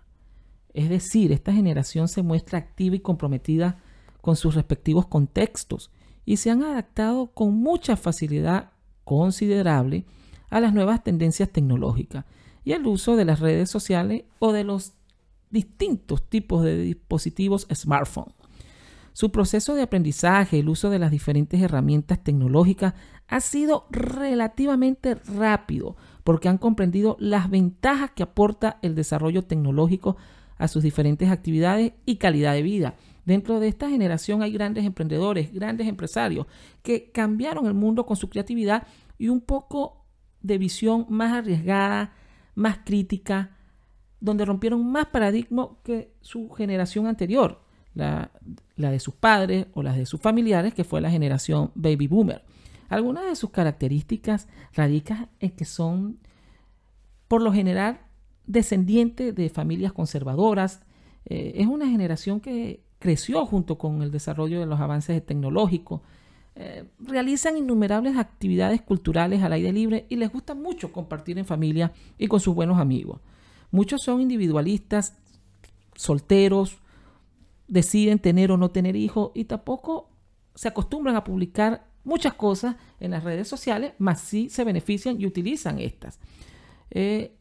Es 0.72 0.88
decir, 0.88 1.32
esta 1.32 1.52
generación 1.52 2.08
se 2.08 2.22
muestra 2.22 2.58
activa 2.58 2.96
y 2.96 3.00
comprometida 3.00 3.78
con 4.20 4.36
sus 4.36 4.54
respectivos 4.54 5.06
contextos 5.06 5.90
y 6.24 6.38
se 6.38 6.50
han 6.50 6.62
adaptado 6.62 7.28
con 7.32 7.54
mucha 7.54 7.96
facilidad 7.96 8.72
considerable 9.04 10.06
a 10.48 10.60
las 10.60 10.72
nuevas 10.72 11.04
tendencias 11.04 11.50
tecnológicas 11.50 12.24
y 12.64 12.72
el 12.72 12.86
uso 12.86 13.16
de 13.16 13.24
las 13.24 13.40
redes 13.40 13.70
sociales 13.70 14.24
o 14.38 14.52
de 14.52 14.64
los 14.64 14.94
distintos 15.50 16.28
tipos 16.28 16.64
de 16.64 16.76
dispositivos 16.78 17.66
smartphone. 17.72 18.32
Su 19.12 19.30
proceso 19.30 19.76
de 19.76 19.82
aprendizaje, 19.82 20.58
el 20.58 20.68
uso 20.68 20.90
de 20.90 20.98
las 20.98 21.12
diferentes 21.12 21.62
herramientas 21.62 22.24
tecnológicas 22.24 22.94
ha 23.28 23.40
sido 23.40 23.86
relativamente 23.90 25.14
rápido 25.14 25.96
porque 26.24 26.48
han 26.48 26.58
comprendido 26.58 27.16
las 27.20 27.48
ventajas 27.48 28.10
que 28.10 28.24
aporta 28.24 28.78
el 28.82 28.96
desarrollo 28.96 29.42
tecnológico 29.42 30.16
a 30.58 30.66
sus 30.66 30.82
diferentes 30.82 31.30
actividades 31.30 31.92
y 32.06 32.16
calidad 32.16 32.54
de 32.54 32.62
vida. 32.62 32.94
Dentro 33.24 33.60
de 33.60 33.68
esta 33.68 33.88
generación 33.88 34.42
hay 34.42 34.52
grandes 34.52 34.84
emprendedores, 34.84 35.52
grandes 35.52 35.86
empresarios 35.86 36.46
que 36.82 37.10
cambiaron 37.12 37.66
el 37.66 37.74
mundo 37.74 38.06
con 38.06 38.16
su 38.16 38.28
creatividad 38.28 38.86
y 39.16 39.28
un 39.28 39.40
poco 39.40 40.04
de 40.42 40.58
visión 40.58 41.06
más 41.08 41.32
arriesgada, 41.32 42.12
más 42.54 42.78
crítica, 42.84 43.56
donde 44.20 44.44
rompieron 44.44 44.90
más 44.90 45.06
paradigmas 45.06 45.68
que 45.82 46.12
su 46.20 46.50
generación 46.50 47.06
anterior, 47.06 47.62
la, 47.94 48.30
de 48.76 48.98
sus 48.98 49.14
padres 49.14 49.66
o 49.74 49.82
las 49.82 49.96
de 49.96 50.06
sus 50.06 50.20
familiares, 50.20 50.74
que 50.74 50.84
fue 50.84 51.00
la 51.00 51.10
generación 51.10 51.70
baby 51.74 52.06
boomer. 52.06 52.44
Algunas 52.88 53.24
de 53.26 53.36
sus 53.36 53.50
características 53.50 54.48
radican 54.72 55.28
en 55.40 55.50
que 55.50 55.64
son, 55.64 56.18
por 57.28 57.42
lo 57.42 57.52
general, 57.52 58.00
descendientes 58.46 59.34
de 59.34 59.48
familias 59.48 59.92
conservadoras. 59.92 60.82
Eh, 61.26 61.52
es 61.56 61.66
una 61.66 61.88
generación 61.88 62.40
que 62.40 62.84
creció 62.98 63.44
junto 63.46 63.78
con 63.78 64.02
el 64.02 64.10
desarrollo 64.10 64.60
de 64.60 64.66
los 64.66 64.80
avances 64.80 65.24
tecnológicos. 65.24 66.00
Eh, 66.56 66.84
realizan 67.00 67.56
innumerables 67.56 68.16
actividades 68.16 68.80
culturales 68.80 69.42
al 69.42 69.52
aire 69.54 69.72
libre 69.72 70.06
y 70.08 70.14
les 70.16 70.30
gusta 70.30 70.54
mucho 70.54 70.92
compartir 70.92 71.36
en 71.38 71.46
familia 71.46 71.92
y 72.16 72.28
con 72.28 72.38
sus 72.38 72.54
buenos 72.54 72.78
amigos. 72.78 73.20
Muchos 73.72 74.02
son 74.02 74.20
individualistas, 74.20 75.16
solteros, 75.96 76.78
deciden 77.66 78.20
tener 78.20 78.52
o 78.52 78.56
no 78.56 78.70
tener 78.70 78.94
hijos 78.94 79.32
y 79.34 79.46
tampoco 79.46 80.10
se 80.54 80.68
acostumbran 80.68 81.16
a 81.16 81.24
publicar 81.24 81.88
muchas 82.04 82.34
cosas 82.34 82.76
en 83.00 83.10
las 83.10 83.24
redes 83.24 83.48
sociales, 83.48 83.94
más 83.98 84.20
sí 84.20 84.48
se 84.48 84.62
benefician 84.62 85.20
y 85.20 85.26
utilizan 85.26 85.80
estas. 85.80 86.20
Eh, 86.90 87.36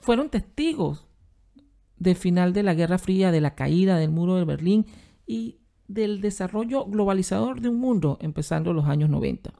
fueron 0.00 0.30
testigos 0.30 1.06
del 1.98 2.16
final 2.16 2.54
de 2.54 2.62
la 2.62 2.72
Guerra 2.72 2.96
Fría, 2.96 3.30
de 3.30 3.42
la 3.42 3.54
caída 3.54 3.98
del 3.98 4.10
muro 4.10 4.36
de 4.36 4.44
Berlín 4.44 4.86
y 5.26 5.59
del 5.92 6.20
desarrollo 6.20 6.86
globalizador 6.86 7.60
de 7.60 7.68
un 7.68 7.80
mundo 7.80 8.16
empezando 8.20 8.72
los 8.72 8.86
años 8.86 9.10
90. 9.10 9.52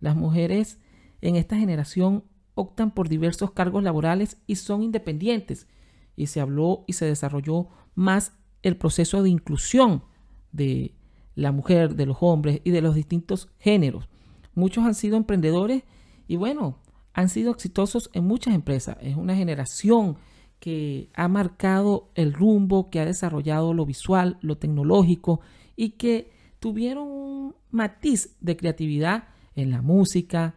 Las 0.00 0.16
mujeres 0.16 0.80
en 1.20 1.36
esta 1.36 1.56
generación 1.56 2.24
optan 2.54 2.92
por 2.92 3.10
diversos 3.10 3.50
cargos 3.52 3.82
laborales 3.82 4.38
y 4.46 4.56
son 4.56 4.82
independientes 4.82 5.68
y 6.16 6.26
se 6.28 6.40
habló 6.40 6.84
y 6.86 6.94
se 6.94 7.04
desarrolló 7.04 7.68
más 7.94 8.32
el 8.62 8.76
proceso 8.76 9.22
de 9.22 9.28
inclusión 9.28 10.04
de 10.50 10.94
la 11.34 11.52
mujer, 11.52 11.94
de 11.94 12.06
los 12.06 12.16
hombres 12.20 12.62
y 12.64 12.70
de 12.70 12.80
los 12.80 12.94
distintos 12.94 13.48
géneros. 13.58 14.08
Muchos 14.54 14.84
han 14.84 14.94
sido 14.94 15.18
emprendedores 15.18 15.82
y 16.26 16.36
bueno, 16.36 16.78
han 17.12 17.28
sido 17.28 17.52
exitosos 17.52 18.10
en 18.14 18.24
muchas 18.24 18.54
empresas. 18.54 18.96
Es 19.02 19.16
una 19.16 19.36
generación 19.36 20.16
que 20.60 21.10
ha 21.14 21.26
marcado 21.26 22.10
el 22.14 22.32
rumbo, 22.32 22.90
que 22.90 23.00
ha 23.00 23.06
desarrollado 23.06 23.74
lo 23.74 23.86
visual, 23.86 24.38
lo 24.42 24.58
tecnológico 24.58 25.40
y 25.74 25.90
que 25.92 26.30
tuvieron 26.60 27.08
un 27.08 27.54
matiz 27.70 28.36
de 28.40 28.56
creatividad 28.56 29.28
en 29.56 29.70
la 29.70 29.80
música, 29.80 30.56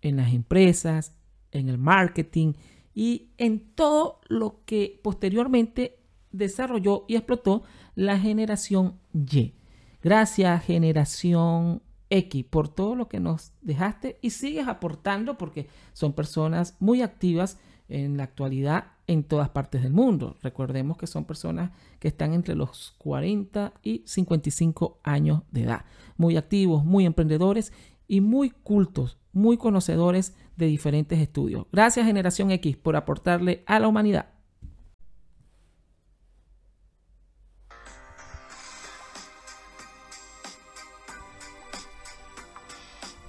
en 0.00 0.16
las 0.16 0.32
empresas, 0.32 1.16
en 1.50 1.68
el 1.68 1.78
marketing 1.78 2.54
y 2.94 3.30
en 3.38 3.74
todo 3.74 4.20
lo 4.28 4.64
que 4.64 5.00
posteriormente 5.02 5.98
desarrolló 6.30 7.04
y 7.08 7.16
explotó 7.16 7.64
la 7.96 8.18
generación 8.18 9.00
Y. 9.12 9.54
Gracias, 10.00 10.64
generación 10.64 11.82
X, 12.08 12.44
por 12.44 12.68
todo 12.68 12.94
lo 12.94 13.08
que 13.08 13.20
nos 13.20 13.52
dejaste 13.60 14.18
y 14.22 14.30
sigues 14.30 14.68
aportando 14.68 15.36
porque 15.36 15.68
son 15.92 16.12
personas 16.12 16.76
muy 16.78 17.02
activas 17.02 17.58
en 17.90 18.16
la 18.16 18.24
actualidad 18.24 18.92
en 19.06 19.24
todas 19.24 19.48
partes 19.48 19.82
del 19.82 19.92
mundo. 19.92 20.36
Recordemos 20.42 20.96
que 20.96 21.06
son 21.06 21.24
personas 21.24 21.72
que 21.98 22.08
están 22.08 22.32
entre 22.32 22.54
los 22.54 22.94
40 22.98 23.72
y 23.82 24.02
55 24.06 25.00
años 25.02 25.42
de 25.50 25.64
edad. 25.64 25.84
Muy 26.16 26.36
activos, 26.36 26.84
muy 26.84 27.06
emprendedores 27.06 27.72
y 28.06 28.20
muy 28.20 28.50
cultos, 28.50 29.18
muy 29.32 29.56
conocedores 29.56 30.34
de 30.56 30.66
diferentes 30.66 31.18
estudios. 31.18 31.66
Gracias 31.72 32.06
Generación 32.06 32.50
X 32.52 32.76
por 32.76 32.96
aportarle 32.96 33.64
a 33.66 33.80
la 33.80 33.88
humanidad. 33.88 34.26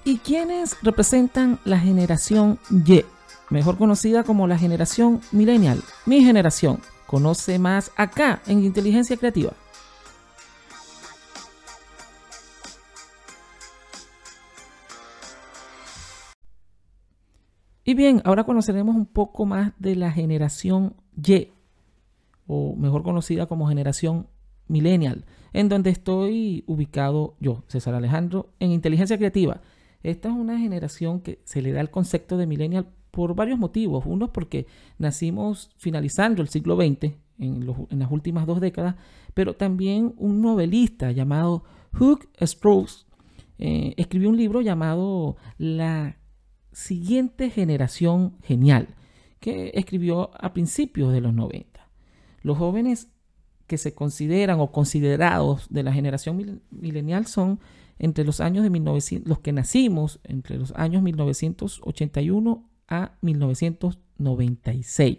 ¿Y 0.04 0.18
quiénes 0.18 0.76
representan 0.82 1.60
la 1.64 1.78
generación 1.78 2.58
Y? 2.70 3.04
Mejor 3.52 3.76
conocida 3.76 4.24
como 4.24 4.46
la 4.46 4.56
generación 4.56 5.20
millennial. 5.30 5.78
Mi 6.06 6.24
generación. 6.24 6.78
Conoce 7.06 7.58
más 7.58 7.92
acá 7.96 8.40
en 8.46 8.64
Inteligencia 8.64 9.14
Creativa. 9.18 9.52
Y 17.84 17.92
bien, 17.92 18.22
ahora 18.24 18.44
conoceremos 18.44 18.96
un 18.96 19.04
poco 19.04 19.44
más 19.44 19.74
de 19.78 19.96
la 19.96 20.10
generación 20.10 20.94
Y, 21.22 21.52
o 22.46 22.74
mejor 22.74 23.02
conocida 23.02 23.44
como 23.44 23.68
generación 23.68 24.28
millennial, 24.66 25.26
en 25.52 25.68
donde 25.68 25.90
estoy 25.90 26.64
ubicado 26.66 27.36
yo, 27.38 27.64
César 27.68 27.94
Alejandro, 27.94 28.48
en 28.60 28.70
Inteligencia 28.70 29.18
Creativa. 29.18 29.60
Esta 30.02 30.30
es 30.30 30.34
una 30.34 30.58
generación 30.58 31.20
que 31.20 31.42
se 31.44 31.60
le 31.60 31.72
da 31.72 31.82
el 31.82 31.90
concepto 31.90 32.38
de 32.38 32.46
millennial 32.46 32.86
por 33.12 33.36
varios 33.36 33.58
motivos. 33.58 34.04
Uno 34.06 34.24
es 34.24 34.30
porque 34.32 34.66
nacimos 34.98 35.70
finalizando 35.76 36.42
el 36.42 36.48
siglo 36.48 36.76
XX, 36.76 37.12
en, 37.38 37.66
las 37.90 38.10
últimas 38.10 38.46
dos 38.46 38.60
décadas, 38.60 38.96
pero 39.34 39.54
también 39.54 40.14
un 40.16 40.40
novelista 40.40 41.12
llamado 41.12 41.62
Hugh 41.98 42.28
Spruce 42.44 43.04
eh, 43.58 43.94
escribió 43.96 44.30
un 44.30 44.36
libro 44.36 44.60
llamado 44.60 45.36
La 45.58 46.16
siguiente 46.72 47.50
generación 47.50 48.38
genial, 48.42 48.88
que 49.40 49.72
escribió 49.74 50.30
a 50.34 50.52
principios 50.52 51.12
de 51.12 51.20
los 51.20 51.34
90. 51.34 51.88
Los 52.42 52.58
jóvenes 52.58 53.08
que 53.66 53.76
se 53.76 53.94
consideran 53.94 54.58
o 54.60 54.72
considerados 54.72 55.66
de 55.68 55.82
la 55.82 55.92
generación 55.92 56.62
milenial 56.70 57.26
son 57.26 57.60
entre 57.98 58.24
los 58.24 58.40
años 58.40 58.64
de 58.64 58.70
1900, 58.70 59.28
los 59.28 59.40
que 59.40 59.52
nacimos 59.52 60.18
entre 60.24 60.56
los 60.58 60.72
años 60.72 61.02
1981 61.02 62.71
a 62.88 63.12
1996. 63.20 65.18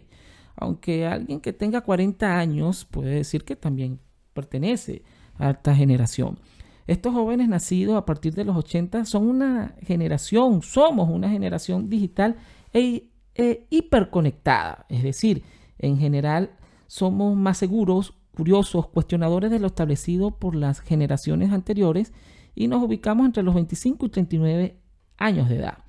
Aunque 0.55 1.05
alguien 1.05 1.41
que 1.41 1.53
tenga 1.53 1.81
40 1.81 2.37
años 2.37 2.85
puede 2.85 3.15
decir 3.15 3.43
que 3.43 3.55
también 3.55 3.99
pertenece 4.33 5.03
a 5.37 5.51
esta 5.51 5.75
generación. 5.75 6.39
Estos 6.85 7.13
jóvenes 7.13 7.47
nacidos 7.47 7.95
a 7.95 8.05
partir 8.05 8.33
de 8.33 8.43
los 8.43 8.57
80 8.57 9.05
son 9.05 9.27
una 9.27 9.75
generación, 9.81 10.61
somos 10.61 11.09
una 11.09 11.29
generación 11.29 11.89
digital 11.89 12.35
e, 12.73 13.09
e 13.35 13.67
hiperconectada. 13.69 14.85
Es 14.89 15.01
decir, 15.03 15.43
en 15.79 15.97
general 15.97 16.51
somos 16.87 17.35
más 17.35 17.57
seguros, 17.57 18.13
curiosos, 18.35 18.87
cuestionadores 18.89 19.49
de 19.49 19.59
lo 19.59 19.67
establecido 19.67 20.31
por 20.31 20.55
las 20.55 20.81
generaciones 20.81 21.51
anteriores 21.51 22.11
y 22.53 22.67
nos 22.67 22.83
ubicamos 22.83 23.25
entre 23.25 23.43
los 23.43 23.55
25 23.55 24.05
y 24.05 24.09
39 24.09 24.77
años 25.17 25.49
de 25.49 25.55
edad. 25.55 25.82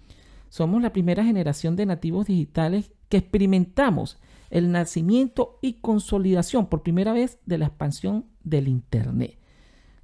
Somos 0.54 0.80
la 0.80 0.92
primera 0.92 1.24
generación 1.24 1.74
de 1.74 1.84
nativos 1.84 2.26
digitales 2.28 2.92
que 3.08 3.16
experimentamos 3.16 4.20
el 4.50 4.70
nacimiento 4.70 5.58
y 5.60 5.80
consolidación 5.80 6.66
por 6.66 6.84
primera 6.84 7.12
vez 7.12 7.40
de 7.44 7.58
la 7.58 7.66
expansión 7.66 8.26
del 8.44 8.68
Internet. 8.68 9.36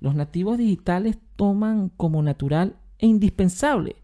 Los 0.00 0.16
nativos 0.16 0.58
digitales 0.58 1.18
toman 1.36 1.90
como 1.90 2.20
natural 2.20 2.80
e 2.98 3.06
indispensable 3.06 3.94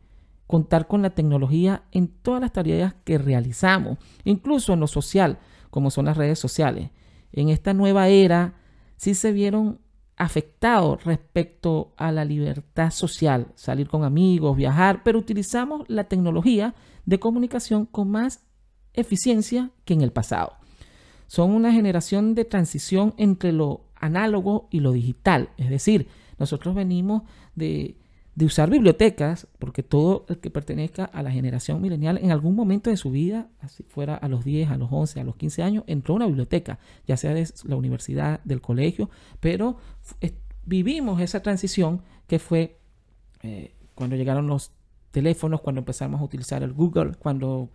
contar 0.47 0.87
con 0.87 1.03
la 1.03 1.17
tecnología 1.17 1.83
en 1.91 2.07
todas 2.07 2.43
las 2.43 2.53
tareas 2.53 2.95
que 3.03 3.19
realizamos, 3.19 3.99
incluso 4.23 4.73
en 4.73 4.79
lo 4.79 4.87
social, 4.87 5.41
como 5.71 5.91
son 5.91 6.05
las 6.05 6.17
redes 6.17 6.39
sociales. 6.39 6.91
En 7.33 7.49
esta 7.49 7.75
nueva 7.75 8.07
era 8.07 8.55
sí 8.97 9.15
se 9.15 9.33
vieron 9.33 9.81
afectado 10.17 10.97
respecto 11.05 11.93
a 11.97 12.11
la 12.11 12.25
libertad 12.25 12.91
social, 12.91 13.49
salir 13.55 13.89
con 13.89 14.05
amigos, 14.05 14.57
viajar, 14.57 15.03
pero 15.05 15.19
utilizamos 15.19 15.85
la 15.89 16.05
tecnología 16.05 16.75
de 17.05 17.21
comunicación 17.21 17.87
con 17.87 18.11
más 18.11 18.45
eficiencia 18.95 19.71
que 19.85 19.95
en 19.95 20.01
el 20.01 20.13
pasado. 20.13 20.55
Son 21.27 21.51
una 21.51 21.73
generación 21.73 22.35
de 22.35 22.45
transición 22.45 23.15
entre 23.19 23.53
lo 23.53 23.83
análogo 23.95 24.69
y 24.71 24.81
lo 24.81 24.93
digital, 24.93 25.51
es 25.59 25.69
decir, 25.69 26.09
nosotros 26.39 26.75
venimos 26.75 27.23
de 27.55 27.97
de 28.37 28.45
usar 28.45 28.69
bibliotecas, 28.69 29.49
porque 29.59 29.83
todo 29.83 30.27
el 30.29 30.39
que 30.39 30.51
pertenezca 30.51 31.07
a 31.07 31.23
la 31.23 31.31
generación 31.31 31.81
milenial 31.81 32.19
en 32.19 32.31
algún 32.31 32.55
momento 32.55 32.91
de 32.91 32.99
su 32.99 33.11
vida, 33.11 33.49
así 33.61 33.83
fuera 33.83 34.15
a 34.15 34.29
los 34.29 34.45
10, 34.45 34.71
a 34.71 34.77
los 34.77 34.93
11, 34.93 35.21
a 35.21 35.25
los 35.25 35.37
15 35.37 35.63
años, 35.63 35.85
entró 35.87 36.15
a 36.15 36.17
una 36.17 36.27
biblioteca, 36.27 36.79
ya 37.07 37.17
sea 37.17 37.33
de 37.33 37.49
la 37.65 37.77
universidad, 37.77 38.41
del 38.45 38.61
colegio, 38.61 39.09
pero 39.41 39.79
vivimos 40.67 41.21
esa 41.23 41.41
transición 41.41 42.03
que 42.27 42.39
fue 42.39 42.79
eh, 43.43 43.75
cuando 43.95 44.17
llegaron 44.17 44.47
los 44.47 44.71
teléfonos, 45.13 45.63
cuando 45.63 45.79
empezamos 45.79 46.21
a 46.21 46.25
utilizar 46.25 46.63
el 46.63 46.75
Google, 46.75 47.15
cuando 47.19 47.71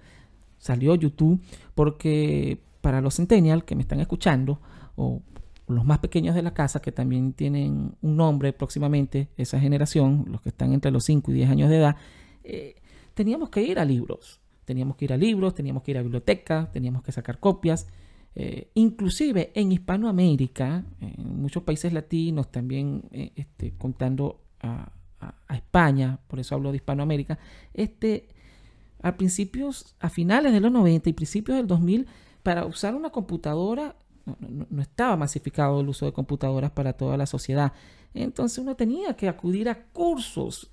salió 0.59 0.93
YouTube, 0.93 1.41
porque 1.73 2.61
para 2.81 3.01
los 3.01 3.15
centennials 3.15 3.63
que 3.63 3.75
me 3.75 3.81
están 3.81 3.99
escuchando, 3.99 4.61
o 4.95 5.23
los 5.71 5.85
más 5.85 5.99
pequeños 5.99 6.35
de 6.35 6.41
la 6.41 6.53
casa, 6.53 6.81
que 6.81 6.91
también 6.91 7.33
tienen 7.33 7.95
un 8.01 8.17
nombre 8.17 8.53
próximamente, 8.53 9.29
esa 9.37 9.59
generación, 9.59 10.25
los 10.27 10.41
que 10.41 10.49
están 10.49 10.73
entre 10.73 10.91
los 10.91 11.05
5 11.05 11.31
y 11.31 11.33
10 11.35 11.49
años 11.49 11.69
de 11.69 11.77
edad, 11.77 11.95
eh, 12.43 12.75
teníamos 13.13 13.49
que 13.49 13.63
ir 13.63 13.79
a 13.79 13.85
libros. 13.85 14.39
Teníamos 14.65 14.95
que 14.95 15.05
ir 15.05 15.13
a 15.13 15.17
libros, 15.17 15.53
teníamos 15.55 15.83
que 15.83 15.91
ir 15.91 15.97
a 15.97 16.01
bibliotecas, 16.01 16.71
teníamos 16.71 17.03
que 17.03 17.11
sacar 17.11 17.39
copias. 17.39 17.87
Eh, 18.35 18.69
inclusive 18.75 19.51
en 19.55 19.71
Hispanoamérica, 19.71 20.85
en 21.01 21.41
muchos 21.41 21.63
países 21.63 21.91
latinos, 21.91 22.51
también 22.51 23.03
eh, 23.11 23.31
este, 23.35 23.73
contando 23.77 24.41
a, 24.61 24.91
España, 25.49 26.19
por 26.27 26.39
eso 26.39 26.55
hablo 26.55 26.71
de 26.71 26.77
Hispanoamérica, 26.77 27.37
este, 27.75 28.29
a 29.03 29.17
principios, 29.17 29.95
a 29.99 30.09
finales 30.09 30.51
de 30.51 30.59
los 30.59 30.71
90 30.71 31.09
y 31.09 31.13
principios 31.13 31.57
del 31.57 31.67
2000, 31.67 32.07
para 32.41 32.65
usar 32.65 32.95
una 32.95 33.11
computadora 33.11 33.95
no, 34.25 34.81
estaba 34.81 35.15
masificado 35.17 35.81
el 35.81 35.89
uso 35.89 36.05
de 36.05 36.13
computadoras 36.13 36.71
para 36.71 36.93
toda 36.93 37.17
la 37.17 37.25
sociedad. 37.25 37.73
Entonces 38.13 38.59
uno 38.59 38.75
tenía 38.75 39.15
que 39.15 39.27
acudir 39.27 39.69
a 39.69 39.83
cursos. 39.85 40.69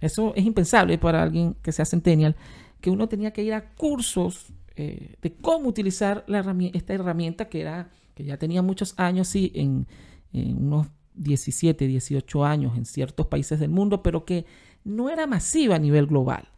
Eso 0.00 0.32
es 0.34 0.44
impensable 0.44 0.98
para 0.98 1.22
alguien 1.22 1.54
que 1.62 1.72
sea 1.72 1.84
centennial, 1.84 2.36
que 2.80 2.90
uno 2.90 3.08
tenía 3.08 3.32
que 3.32 3.42
ir 3.42 3.54
a 3.54 3.70
cursos 3.74 4.52
eh, 4.76 5.16
de 5.20 5.32
cómo 5.34 5.68
utilizar 5.68 6.24
la 6.26 6.40
esta 6.72 6.94
herramienta 6.94 7.48
que 7.48 7.60
era 7.60 7.90
que 8.14 8.24
ya 8.24 8.36
tenía 8.36 8.62
muchos 8.62 8.94
años, 8.98 9.28
sí, 9.28 9.52
en, 9.54 9.86
en 10.32 10.66
unos 10.66 10.88
17, 11.14 11.86
18 11.86 12.44
años 12.44 12.76
en 12.76 12.84
ciertos 12.84 13.26
países 13.26 13.60
del 13.60 13.70
mundo, 13.70 14.02
pero 14.02 14.24
que 14.24 14.46
no 14.84 15.10
era 15.10 15.26
masiva 15.26 15.76
a 15.76 15.78
nivel 15.78 16.06
global 16.06 16.49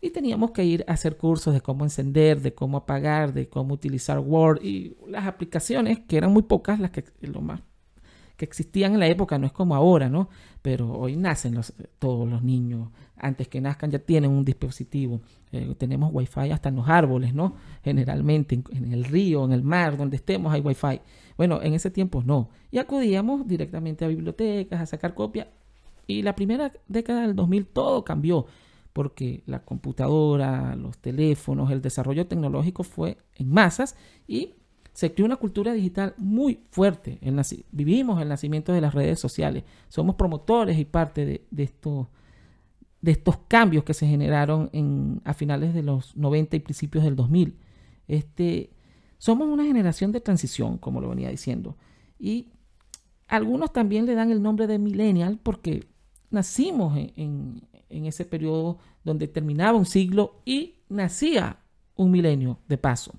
y 0.00 0.10
teníamos 0.10 0.52
que 0.52 0.64
ir 0.64 0.84
a 0.86 0.92
hacer 0.92 1.16
cursos 1.16 1.54
de 1.54 1.60
cómo 1.60 1.84
encender, 1.84 2.40
de 2.40 2.54
cómo 2.54 2.76
apagar, 2.78 3.32
de 3.32 3.48
cómo 3.48 3.74
utilizar 3.74 4.18
Word 4.18 4.62
y 4.62 4.96
las 5.08 5.26
aplicaciones, 5.26 6.00
que 6.00 6.16
eran 6.16 6.32
muy 6.32 6.42
pocas 6.42 6.78
las 6.78 6.90
que 6.90 7.04
lo 7.22 7.40
más 7.40 7.60
que 8.38 8.44
existían 8.44 8.94
en 8.94 9.00
la 9.00 9.08
época, 9.08 9.36
no 9.36 9.46
es 9.46 9.52
como 9.52 9.74
ahora, 9.74 10.08
¿no? 10.08 10.28
Pero 10.62 10.92
hoy 10.92 11.16
nacen 11.16 11.56
los, 11.56 11.74
todos 11.98 12.26
los 12.26 12.42
niños, 12.42 12.88
antes 13.16 13.48
que 13.48 13.60
nazcan 13.60 13.90
ya 13.90 13.98
tienen 13.98 14.30
un 14.30 14.44
dispositivo. 14.44 15.20
Eh, 15.50 15.74
tenemos 15.76 16.10
wifi 16.12 16.52
hasta 16.52 16.68
en 16.68 16.76
los 16.76 16.88
árboles, 16.88 17.34
¿no? 17.34 17.56
Generalmente 17.82 18.62
en, 18.70 18.92
el 18.92 19.04
río, 19.04 19.44
en 19.44 19.52
el 19.52 19.64
mar, 19.64 19.96
donde 19.96 20.16
estemos 20.16 20.54
hay 20.54 20.60
wifi. 20.60 21.00
Bueno, 21.36 21.60
en 21.60 21.74
ese 21.74 21.90
tiempo 21.90 22.22
no. 22.24 22.48
Y 22.70 22.78
acudíamos 22.78 23.46
directamente 23.48 24.04
a 24.04 24.08
bibliotecas, 24.08 24.80
a 24.80 24.86
sacar 24.86 25.14
copias. 25.14 25.48
Y 26.06 26.22
la 26.22 26.36
primera 26.36 26.72
década 26.86 27.22
del 27.22 27.34
2000 27.34 27.66
todo 27.66 28.04
cambió 28.04 28.46
porque 28.92 29.42
la 29.46 29.64
computadora, 29.64 30.74
los 30.76 30.98
teléfonos, 30.98 31.70
el 31.70 31.82
desarrollo 31.82 32.26
tecnológico 32.26 32.82
fue 32.82 33.18
en 33.36 33.48
masas 33.50 33.96
y 34.26 34.54
se 34.98 35.14
creó 35.14 35.26
una 35.26 35.36
cultura 35.36 35.72
digital 35.72 36.14
muy 36.16 36.64
fuerte. 36.70 37.20
vivimos 37.70 38.20
el 38.20 38.28
nacimiento 38.28 38.72
de 38.72 38.80
las 38.80 38.94
redes 38.94 39.20
sociales. 39.20 39.62
Somos 39.88 40.16
promotores 40.16 40.76
y 40.76 40.84
parte 40.84 41.46
de, 41.50 41.62
estos, 41.62 43.38
cambios 43.46 43.84
que 43.84 43.94
se 43.94 44.08
generaron 44.08 44.70
en, 44.72 45.20
a 45.24 45.34
finales 45.34 45.72
de 45.72 45.84
los 45.84 46.16
90 46.16 46.56
y 46.56 46.58
principios 46.58 47.04
del 47.04 47.14
2000. 47.14 47.56
Este, 48.08 48.70
somos 49.18 49.46
una 49.46 49.64
generación 49.64 50.10
de 50.10 50.20
transición, 50.20 50.78
como 50.78 51.00
lo 51.00 51.10
venía 51.10 51.30
diciendo. 51.30 51.76
Y 52.18 52.48
algunos 53.28 53.72
también 53.72 54.04
le 54.04 54.16
dan 54.16 54.32
el 54.32 54.42
nombre 54.42 54.66
de 54.66 54.80
millennial 54.80 55.38
porque 55.40 55.86
nacimos 56.30 56.98
en 57.14 57.62
ese 57.90 58.24
periodo 58.24 58.78
donde 59.04 59.28
terminaba 59.28 59.78
un 59.78 59.86
siglo 59.86 60.40
y 60.44 60.76
nacía 60.88 61.58
un 61.96 62.10
milenio 62.10 62.58
de 62.68 62.78
paso. 62.78 63.12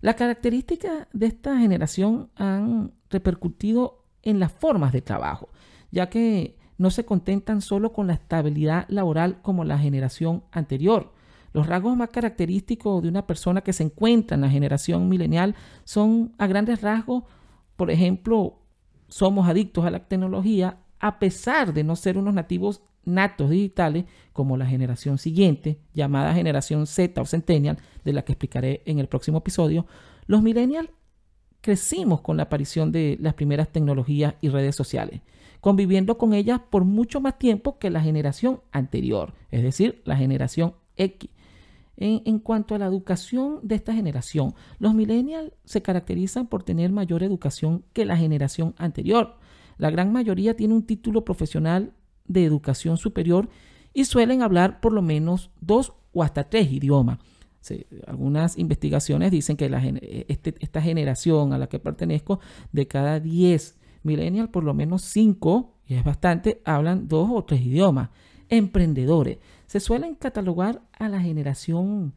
Las 0.00 0.16
características 0.16 1.08
de 1.12 1.26
esta 1.26 1.58
generación 1.58 2.30
han 2.36 2.92
repercutido 3.10 4.04
en 4.22 4.38
las 4.40 4.52
formas 4.52 4.92
de 4.92 5.02
trabajo, 5.02 5.48
ya 5.90 6.08
que 6.10 6.58
no 6.78 6.90
se 6.90 7.04
contentan 7.04 7.60
solo 7.62 7.92
con 7.92 8.06
la 8.06 8.14
estabilidad 8.14 8.86
laboral 8.88 9.40
como 9.42 9.64
la 9.64 9.78
generación 9.78 10.44
anterior. 10.50 11.12
Los 11.52 11.66
rasgos 11.66 11.96
más 11.96 12.10
característicos 12.10 13.02
de 13.02 13.08
una 13.08 13.26
persona 13.26 13.62
que 13.62 13.72
se 13.72 13.84
encuentra 13.84 14.34
en 14.34 14.42
la 14.42 14.50
generación 14.50 15.08
milenial 15.08 15.54
son 15.84 16.34
a 16.36 16.46
grandes 16.46 16.82
rasgos, 16.82 17.24
por 17.76 17.90
ejemplo, 17.90 18.60
somos 19.08 19.48
adictos 19.48 19.84
a 19.86 19.90
la 19.90 20.06
tecnología 20.06 20.80
a 20.98 21.18
pesar 21.18 21.72
de 21.72 21.84
no 21.84 21.96
ser 21.96 22.18
unos 22.18 22.34
nativos 22.34 22.82
natos 23.06 23.48
digitales 23.48 24.04
como 24.32 24.58
la 24.58 24.66
generación 24.66 25.16
siguiente, 25.16 25.78
llamada 25.94 26.34
generación 26.34 26.86
Z 26.86 27.18
o 27.20 27.24
Centennial, 27.24 27.78
de 28.04 28.12
la 28.12 28.22
que 28.22 28.32
explicaré 28.32 28.82
en 28.84 28.98
el 28.98 29.08
próximo 29.08 29.38
episodio, 29.38 29.86
los 30.26 30.42
millennials 30.42 30.90
crecimos 31.62 32.20
con 32.20 32.36
la 32.36 32.44
aparición 32.44 32.92
de 32.92 33.16
las 33.20 33.34
primeras 33.34 33.72
tecnologías 33.72 34.34
y 34.40 34.50
redes 34.50 34.76
sociales, 34.76 35.22
conviviendo 35.60 36.18
con 36.18 36.34
ellas 36.34 36.60
por 36.70 36.84
mucho 36.84 37.20
más 37.20 37.38
tiempo 37.38 37.78
que 37.78 37.90
la 37.90 38.00
generación 38.00 38.60
anterior, 38.72 39.34
es 39.50 39.62
decir, 39.62 40.02
la 40.04 40.16
generación 40.16 40.74
X. 40.96 41.30
En, 41.96 42.20
en, 42.26 42.38
cuanto 42.40 42.74
a 42.74 42.78
la 42.78 42.86
educación 42.86 43.60
de 43.62 43.76
esta 43.76 43.94
generación, 43.94 44.54
los 44.78 44.94
millennials 44.94 45.52
se 45.64 45.80
caracterizan 45.80 46.46
por 46.46 46.62
tener 46.62 46.92
mayor 46.92 47.22
educación 47.22 47.84
que 47.94 48.04
la 48.04 48.18
generación 48.18 48.74
anterior. 48.76 49.38
La 49.78 49.90
gran 49.90 50.12
mayoría 50.12 50.54
tiene 50.54 50.74
un 50.74 50.84
título 50.84 51.24
profesional 51.24 51.94
de 52.28 52.44
educación 52.44 52.96
superior 52.96 53.48
y 53.92 54.04
suelen 54.04 54.42
hablar 54.42 54.80
por 54.80 54.92
lo 54.92 55.02
menos 55.02 55.50
dos 55.60 55.92
o 56.12 56.22
hasta 56.22 56.44
tres 56.44 56.70
idiomas. 56.70 57.18
algunas 58.06 58.58
investigaciones 58.58 59.30
dicen 59.30 59.56
que 59.56 59.68
la, 59.68 59.82
este, 60.28 60.54
esta 60.60 60.80
generación 60.80 61.52
a 61.52 61.58
la 61.58 61.68
que 61.68 61.78
pertenezco, 61.78 62.38
de 62.72 62.86
cada 62.86 63.20
10 63.20 63.76
millennials, 64.02 64.50
por 64.50 64.64
lo 64.64 64.74
menos 64.74 65.02
5, 65.02 65.74
y 65.88 65.94
es 65.94 66.04
bastante, 66.04 66.60
hablan 66.64 67.08
dos 67.08 67.28
o 67.32 67.44
tres 67.44 67.60
idiomas. 67.60 68.10
Emprendedores. 68.48 69.38
Se 69.66 69.80
suelen 69.80 70.14
catalogar 70.14 70.82
a 70.98 71.08
la 71.08 71.20
generación 71.20 72.12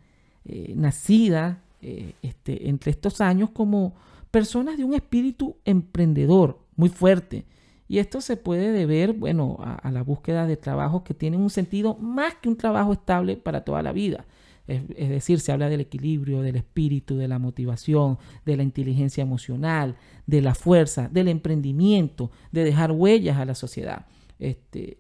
eh, 0.45 0.73
nacida 0.75 1.63
eh, 1.81 2.13
este, 2.21 2.69
entre 2.69 2.91
estos 2.91 3.21
años 3.21 3.49
como 3.51 3.95
personas 4.31 4.77
de 4.77 4.83
un 4.83 4.93
espíritu 4.93 5.55
emprendedor 5.65 6.59
muy 6.75 6.89
fuerte 6.89 7.45
y 7.89 7.97
esto 7.97 8.21
se 8.21 8.37
puede 8.37 8.71
deber, 8.71 9.13
bueno, 9.13 9.57
a, 9.59 9.89
la 9.89 10.03
búsqueda 10.03 10.45
de 10.45 10.57
trabajos 10.57 11.01
que 11.01 11.15
tienen 11.15 11.41
un 11.41 11.49
sentido 11.49 11.95
más 11.95 12.35
que 12.35 12.47
un 12.47 12.55
trabajo 12.55 12.93
estable 12.93 13.35
para 13.35 13.65
toda 13.65 13.81
la 13.81 13.91
vida. 13.91 14.27
Es, 14.67 14.87
decir, 15.09 15.39
se 15.39 15.51
habla 15.51 15.69
del 15.69 15.81
equilibrio, 15.81 16.43
del 16.43 16.57
espíritu, 16.57 17.17
de 17.17 17.27
la 17.27 17.39
motivación, 17.39 18.19
de 18.45 18.57
la 18.57 18.61
inteligencia 18.61 19.23
emocional, 19.23 19.95
de 20.27 20.43
la 20.43 20.53
fuerza, 20.53 21.09
del 21.11 21.29
emprendimiento, 21.29 22.29
de 22.51 22.63
dejar 22.63 22.91
huellas 22.91 23.39
a 23.39 23.45
la 23.45 23.55
sociedad. 23.55 24.05
Este, 24.37 24.99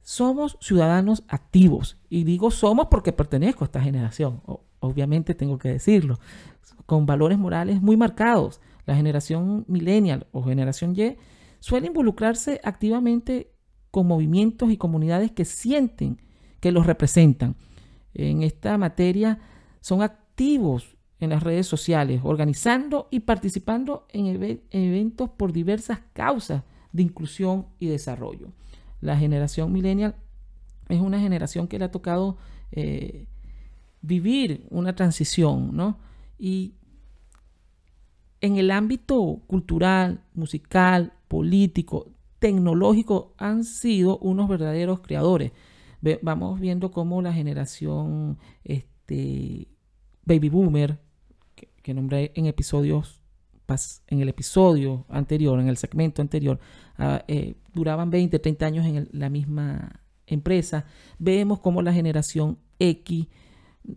somos 0.00 0.56
ciudadanos 0.62 1.24
activos. 1.28 1.98
Y 2.08 2.24
digo 2.24 2.50
somos 2.50 2.86
porque 2.90 3.12
pertenezco 3.12 3.64
a 3.64 3.66
esta 3.66 3.82
generación. 3.82 4.40
obviamente 4.80 5.34
tengo 5.34 5.58
que 5.58 5.68
decirlo. 5.68 6.18
Con 6.86 7.04
valores 7.04 7.36
morales 7.36 7.82
muy 7.82 7.98
marcados. 7.98 8.62
La 8.86 8.96
generación 8.96 9.66
millennial 9.68 10.26
o 10.32 10.42
generación 10.42 10.94
Y 10.96 11.18
suele 11.64 11.86
involucrarse 11.86 12.60
activamente 12.62 13.50
con 13.90 14.06
movimientos 14.06 14.70
y 14.70 14.76
comunidades 14.76 15.32
que 15.32 15.46
sienten 15.46 16.20
que 16.60 16.72
los 16.72 16.84
representan. 16.84 17.56
En 18.12 18.42
esta 18.42 18.76
materia 18.76 19.38
son 19.80 20.02
activos 20.02 20.98
en 21.20 21.30
las 21.30 21.42
redes 21.42 21.66
sociales, 21.66 22.20
organizando 22.22 23.08
y 23.10 23.20
participando 23.20 24.06
en 24.10 24.60
eventos 24.72 25.30
por 25.30 25.54
diversas 25.54 26.00
causas 26.12 26.64
de 26.92 27.02
inclusión 27.02 27.64
y 27.78 27.86
desarrollo. 27.86 28.52
La 29.00 29.16
generación 29.16 29.72
millennial 29.72 30.16
es 30.90 31.00
una 31.00 31.18
generación 31.18 31.66
que 31.66 31.78
le 31.78 31.86
ha 31.86 31.90
tocado 31.90 32.36
eh, 32.72 33.26
vivir 34.02 34.66
una 34.68 34.94
transición, 34.94 35.74
¿no? 35.74 35.98
Y 36.38 36.74
en 38.42 38.58
el 38.58 38.70
ámbito 38.70 39.40
cultural, 39.46 40.20
musical, 40.34 41.14
político, 41.34 42.12
tecnológico, 42.38 43.34
han 43.38 43.64
sido 43.64 44.18
unos 44.18 44.48
verdaderos 44.48 45.00
creadores. 45.00 45.50
vamos 46.22 46.60
viendo 46.60 46.92
cómo 46.92 47.20
la 47.22 47.32
generación 47.32 48.38
este, 48.62 49.66
baby 50.24 50.48
boomer, 50.48 51.00
que, 51.82 51.92
nombré 51.92 52.30
en 52.36 52.46
episodios 52.46 53.20
en 54.06 54.20
el 54.20 54.28
episodio 54.28 55.06
anterior, 55.08 55.58
en 55.58 55.66
el 55.66 55.76
segmento 55.76 56.22
anterior, 56.22 56.60
ah, 56.98 57.24
eh, 57.26 57.56
duraban 57.72 58.10
20, 58.10 58.38
30 58.38 58.66
años 58.66 58.86
en 58.86 59.08
la 59.10 59.28
misma 59.28 60.04
empresa, 60.28 60.84
vemos 61.18 61.58
como 61.58 61.82
la 61.82 61.92
generación 61.92 62.58
X, 62.78 63.26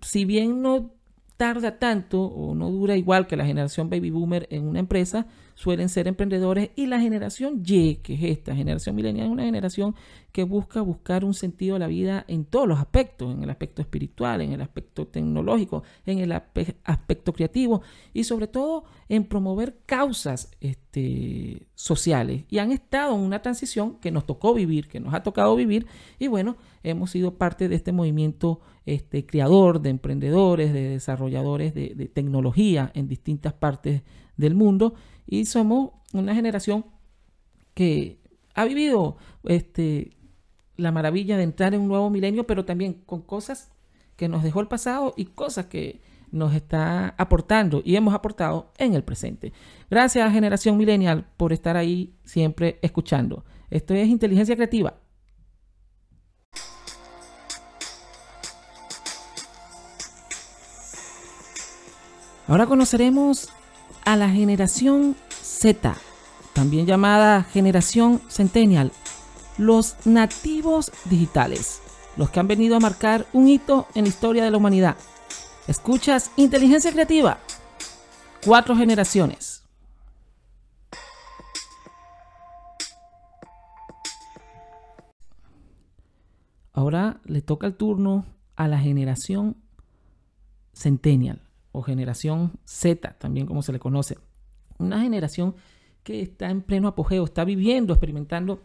si 0.02 0.26
bien 0.26 0.64
no 0.64 0.97
tarda 1.38 1.78
tanto 1.78 2.24
o 2.24 2.56
no 2.56 2.72
dura 2.72 2.98
igual 2.98 3.28
que 3.28 3.38
la 3.38 3.46
generación 3.46 3.90
baby 3.90 4.10
boomer 4.10 4.48
en 4.50 4.68
una 4.68 4.80
empresa, 4.80 5.28
suelen 5.58 5.90
ser 5.90 6.08
emprendedores 6.08 6.70
y 6.76 6.86
la 6.86 7.00
generación 7.00 7.64
Y, 7.66 7.96
que 7.96 8.14
es 8.14 8.24
esta 8.24 8.56
generación 8.56 8.96
milenial, 8.96 9.26
es 9.26 9.32
una 9.32 9.44
generación 9.44 9.96
que 10.32 10.44
busca 10.44 10.82
buscar 10.82 11.26
un 11.26 11.34
sentido 11.34 11.74
de 11.74 11.80
la 11.80 11.88
vida 11.88 12.26
en 12.28 12.46
todos 12.46 12.68
los 12.68 12.80
aspectos, 12.80 13.34
en 13.34 13.42
el 13.42 13.50
aspecto 13.50 13.82
espiritual, 13.82 14.42
en 14.42 14.52
el 14.54 14.62
aspecto 14.62 15.08
tecnológico, 15.08 15.82
en 16.06 16.20
el 16.20 16.32
aspecto 16.32 17.34
creativo 17.34 17.82
y 18.14 18.24
sobre 18.24 18.46
todo 18.46 18.84
en 19.10 19.24
promover 19.24 19.78
causas 19.88 20.52
este, 20.60 21.68
sociales. 21.74 22.44
Y 22.50 22.60
han 22.60 22.72
estado 22.72 23.16
en 23.16 23.22
una 23.22 23.42
transición 23.42 23.98
que 24.00 24.12
nos 24.12 24.28
tocó 24.28 24.54
vivir, 24.54 24.88
que 24.88 25.00
nos 25.00 25.16
ha 25.16 25.24
tocado 25.24 25.56
vivir 25.56 25.88
y 26.20 26.28
bueno, 26.28 26.58
hemos 26.84 27.10
sido 27.10 27.34
parte 27.34 27.68
de 27.68 27.76
este 27.76 27.92
movimiento 27.92 28.62
este, 28.88 29.26
creador 29.26 29.82
de 29.82 29.90
emprendedores, 29.90 30.72
de 30.72 30.88
desarrolladores 30.88 31.74
de, 31.74 32.10
tecnología 32.14 32.90
en 32.96 33.10
distintas 33.10 33.52
partes 33.52 34.02
del 34.38 34.56
mundo 34.56 34.94
y 35.28 35.44
somos 35.44 35.92
una 36.14 36.34
generación 36.34 36.86
que 37.74 38.22
ha 38.56 38.64
vivido 38.64 39.18
este, 39.44 40.16
la 40.78 40.94
maravilla 40.94 41.36
de 41.36 41.44
entrar 41.44 41.74
en 41.74 41.82
un 41.82 41.90
nuevo 41.90 42.10
milenio, 42.10 42.48
pero 42.48 42.64
también 42.64 42.94
con 42.94 43.22
cosas 43.22 43.74
que 44.16 44.30
nos 44.30 44.42
dejó 44.42 44.62
el 44.62 44.70
pasado 44.70 45.14
y 45.18 45.26
cosas 45.26 45.66
que 45.66 46.00
nos 46.32 46.56
está 46.56 47.14
aportando 47.18 47.82
y 47.84 47.98
hemos 47.98 48.14
aportado 48.14 48.72
en 48.78 48.94
el 48.94 49.04
presente. 49.04 49.52
Gracias 49.90 50.32
generación 50.32 50.78
millennial 50.78 51.28
por 51.36 51.52
estar 51.52 51.76
ahí 51.76 52.16
siempre 52.24 52.80
escuchando. 52.82 53.44
Esto 53.70 53.94
es 53.94 54.08
inteligencia 54.08 54.56
creativa. 54.56 54.96
Ahora 62.48 62.66
conoceremos 62.66 63.50
a 64.06 64.16
la 64.16 64.30
generación 64.30 65.18
Z, 65.30 65.98
también 66.54 66.86
llamada 66.86 67.44
generación 67.44 68.22
centennial, 68.30 68.94
los 69.58 69.98
nativos 70.06 70.94
digitales, 71.10 71.82
los 72.16 72.30
que 72.30 72.40
han 72.40 72.48
venido 72.48 72.78
a 72.78 72.80
marcar 72.80 73.26
un 73.34 73.50
hito 73.50 73.88
en 73.96 74.06
la 74.06 74.10
historia 74.10 74.46
de 74.46 74.52
la 74.52 74.58
humanidad. 74.58 74.96
Escuchas 75.68 76.32
Inteligencia 76.38 76.94
Creativa, 76.94 77.38
cuatro 78.46 78.78
generaciones. 78.78 79.66
Ahora 86.72 87.20
le 87.26 87.42
toca 87.42 87.68
el 87.68 87.76
turno 87.76 88.26
a 88.56 88.70
la 88.70 88.80
generación 88.80 89.58
centennial 90.72 91.47
o 91.78 91.84
generación 91.84 92.60
Z, 92.66 93.18
también 93.20 93.46
como 93.46 93.62
se 93.62 93.72
le 93.72 93.80
conoce. 93.80 94.18
Una 94.80 95.02
generación 95.02 95.56
que 96.04 96.22
está 96.22 96.50
en 96.50 96.62
pleno 96.62 96.88
apogeo, 96.88 97.24
está 97.26 97.44
viviendo, 97.44 97.94
experimentando 97.94 98.62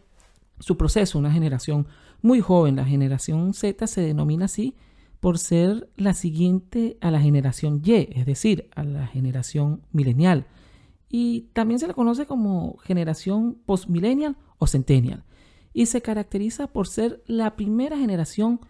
su 0.61 0.77
proceso, 0.77 1.19
una 1.19 1.33
generación 1.33 1.87
muy 2.21 2.41
joven. 2.41 2.77
La 2.77 2.85
generación 2.85 3.53
Z 3.53 3.87
se 3.87 4.01
denomina 4.01 4.47
así 4.47 4.77
por 5.21 5.39
ser 5.39 5.91
la 5.97 6.15
siguiente 6.15 6.97
a 7.01 7.11
la 7.11 7.21
generación 7.21 7.83
Y, 7.85 8.09
es 8.13 8.27
decir, 8.27 8.71
a 8.75 8.83
la 8.85 9.07
generación 9.07 9.83
milenial. 9.93 10.47
Y 11.09 11.51
también 11.53 11.79
se 11.79 11.87
le 11.87 11.95
conoce 11.95 12.27
como 12.27 12.79
generación 12.79 13.59
postmillennial 13.67 14.37
o 14.59 14.67
centennial. 14.67 15.25
Y 15.73 15.87
se 15.87 16.01
caracteriza 16.01 16.69
por 16.69 16.87
ser 16.87 17.23
la 17.27 17.57
primera 17.57 17.99
generación 17.99 18.61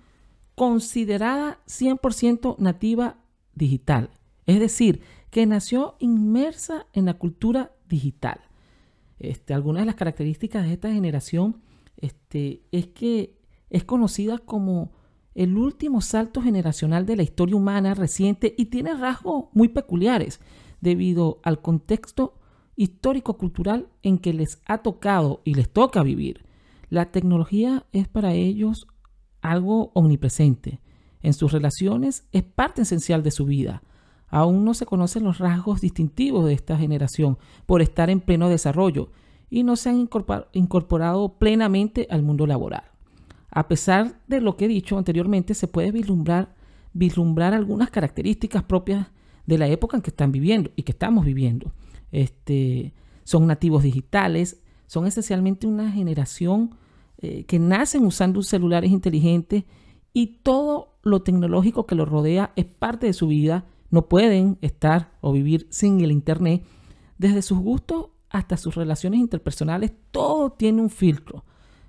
considerada 0.55 1.61
100% 1.67 2.57
nativa 2.59 3.19
digital. 3.55 4.11
Es 4.47 4.61
decir, 4.61 5.03
que 5.31 5.47
nació 5.47 5.97
inmersa 5.99 6.87
en 6.93 7.07
la 7.07 7.15
cultura 7.15 7.73
digital. 7.89 8.41
Este, 9.19 9.55
algunas 9.55 9.83
de 9.83 9.87
las 9.87 9.95
características 9.95 10.65
de 10.65 10.73
esta 10.73 10.93
generación 10.93 11.63
este, 11.97 12.63
es 12.73 12.89
que 12.89 13.39
es 13.71 13.85
conocida 13.85 14.39
como 14.39 14.93
el 15.35 15.57
último 15.57 16.01
salto 16.01 16.43
generacional 16.43 17.07
de 17.07 17.17
la 17.17 17.23
historia 17.23 17.57
humana 17.57 17.95
reciente 17.95 18.55
y 18.59 18.67
tiene 18.67 18.95
rasgos 18.95 19.47
muy 19.53 19.69
peculiares 19.69 20.41
debido 20.81 21.41
al 21.43 21.63
contexto 21.63 22.35
histórico-cultural 22.77 23.89
en 24.03 24.19
que 24.19 24.33
les 24.35 24.61
ha 24.67 24.79
tocado 24.79 25.41
y 25.45 25.55
les 25.55 25.71
toca 25.71 26.03
vivir. 26.03 26.45
La 26.91 27.11
tecnología 27.11 27.87
es 27.93 28.09
para 28.09 28.35
ellos 28.35 28.87
algo 29.41 29.93
omnipresente. 29.95 30.81
En 31.23 31.33
sus 31.33 31.53
relaciones 31.53 32.27
es 32.33 32.43
parte 32.43 32.83
esencial 32.83 33.23
de 33.23 33.31
su 33.31 33.47
vida. 33.47 33.83
Aún 34.33 34.64
no 34.64 34.73
se 34.73 34.87
conocen 34.87 35.25
los 35.25 35.38
rasgos 35.38 35.83
distintivos 35.83 36.47
de 36.47 36.55
esta 36.55 36.79
generación 36.79 37.37
por 37.66 37.83
estar 37.83 38.09
en 38.09 38.21
pleno 38.21 38.49
desarrollo 38.49 39.11
y 39.51 39.62
no 39.62 39.77
se 39.77 39.90
han 39.90 40.09
incorporado 40.55 41.35
plenamente 41.35 42.09
al 42.11 42.23
mundo 42.23 42.47
laboral. 42.47 42.85
A 43.51 43.68
pesar 43.68 44.18
de 44.29 44.40
lo 44.40 44.57
que 44.57 44.64
he 44.64 44.68
dicho 44.68 44.97
anteriormente, 44.97 45.53
se 45.53 45.68
puede 45.68 45.92
vislumbrar, 45.92 46.49
algunas 47.53 47.90
características 47.90 48.62
propias 48.62 49.09
de 49.45 49.59
la 49.59 49.68
época 49.68 49.99
en 49.99 50.03
que 50.03 50.09
están 50.09 50.33
viviendo 50.33 50.71
y 50.77 50.85
que 50.85 50.92
estamos 50.92 51.27
viviendo. 51.27 51.71
Este, 52.11 52.95
son 53.25 53.47
nativos 53.47 53.83
digitales, 53.83 54.62
son 54.87 55.07
esencialmente 55.07 55.66
una 55.66 55.92
generación 55.92 56.71
eh, 57.18 57.45
que 57.45 57.59
nacen 57.59 58.07
usando 58.07 58.42
celulares 58.42 58.90
inteligentes 58.90 59.64
y 60.14 60.38
todo 60.42 60.95
lo 61.03 61.21
tecnológico 61.21 61.87
que 61.87 61.97
los 61.97 62.09
rodea 62.09 62.55
es 62.57 62.64
parte 62.64 63.09
de 63.09 63.12
su 63.12 63.27
vida 63.27 63.66
no 63.93 64.09
pueden 64.09 64.59
estar 64.63 65.13
o 65.21 65.33
vivir 65.33 65.69
sin 65.71 66.01
el 66.01 66.11
Internet. 66.11 66.65
Desde 67.19 67.43
sus 67.43 67.59
gustos 67.59 68.07
hasta 68.31 68.57
sus 68.57 68.75
relaciones 68.75 69.21
interpersonales, 69.21 69.93
todo 70.11 70.51
tiene 70.51 70.81
un 70.81 70.89
filtro 70.89 71.45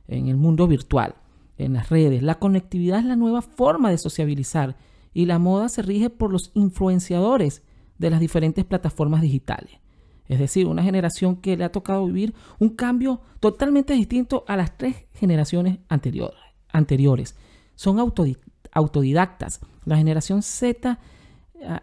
en 0.08 0.28
el 0.28 0.36
mundo 0.36 0.68
virtual, 0.68 1.16
en 1.58 1.74
las 1.74 1.90
redes. 1.90 2.22
La 2.22 2.36
conectividad 2.36 3.00
es 3.00 3.06
la 3.06 3.16
nueva 3.16 3.42
forma 3.42 3.90
de 3.90 3.98
sociabilizar 3.98 4.76
y 5.14 5.26
la 5.26 5.40
moda 5.40 5.70
se 5.70 5.82
rige 5.82 6.10
por 6.10 6.32
los 6.32 6.52
influenciadores 6.54 7.64
de 7.98 8.10
las 8.10 8.20
diferentes 8.20 8.66
plataformas 8.66 9.22
digitales. 9.22 9.80
Es 10.28 10.40
decir, 10.40 10.68
una 10.68 10.84
generación 10.84 11.38
que 11.38 11.56
le 11.56 11.64
ha 11.64 11.72
tocado 11.72 12.06
vivir 12.06 12.34
un 12.60 12.70
cambio 12.70 13.22
totalmente 13.40 13.94
distinto 13.94 14.44
a 14.50 14.58
las 14.58 14.78
tres 14.78 15.06
generaciones 15.14 15.80
anteriores. 15.88 17.36
Son 17.76 17.98
autodidactas. 18.00 19.62
La 19.86 19.96
generación 19.96 20.42
Z 20.42 21.00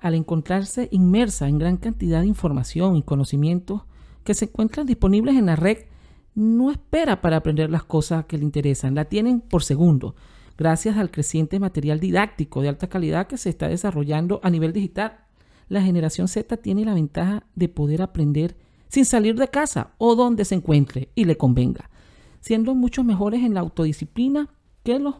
al 0.00 0.14
encontrarse 0.14 0.88
inmersa 0.90 1.48
en 1.48 1.58
gran 1.58 1.76
cantidad 1.76 2.20
de 2.20 2.26
información 2.26 2.96
y 2.96 3.02
conocimientos 3.02 3.82
que 4.24 4.34
se 4.34 4.46
encuentran 4.46 4.86
disponibles 4.86 5.36
en 5.36 5.46
la 5.46 5.56
red, 5.56 5.78
no 6.34 6.70
espera 6.70 7.20
para 7.20 7.36
aprender 7.36 7.70
las 7.70 7.84
cosas 7.84 8.26
que 8.26 8.38
le 8.38 8.44
interesan, 8.44 8.94
la 8.94 9.06
tienen 9.06 9.40
por 9.40 9.62
segundo, 9.62 10.14
gracias 10.56 10.96
al 10.96 11.10
creciente 11.10 11.58
material 11.58 12.00
didáctico 12.00 12.62
de 12.62 12.68
alta 12.68 12.88
calidad 12.88 13.26
que 13.26 13.38
se 13.38 13.48
está 13.48 13.68
desarrollando 13.68 14.40
a 14.42 14.50
nivel 14.50 14.72
digital. 14.72 15.24
La 15.68 15.82
generación 15.82 16.28
Z 16.28 16.56
tiene 16.58 16.84
la 16.84 16.94
ventaja 16.94 17.44
de 17.54 17.68
poder 17.68 18.02
aprender 18.02 18.56
sin 18.88 19.04
salir 19.04 19.36
de 19.36 19.48
casa 19.48 19.92
o 19.98 20.16
donde 20.16 20.44
se 20.44 20.56
encuentre 20.56 21.10
y 21.14 21.24
le 21.24 21.36
convenga, 21.36 21.90
siendo 22.40 22.74
mucho 22.74 23.04
mejores 23.04 23.42
en 23.42 23.54
la 23.54 23.60
autodisciplina 23.60 24.50
que 24.82 24.98
los 24.98 25.16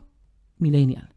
millennials. 0.59 1.09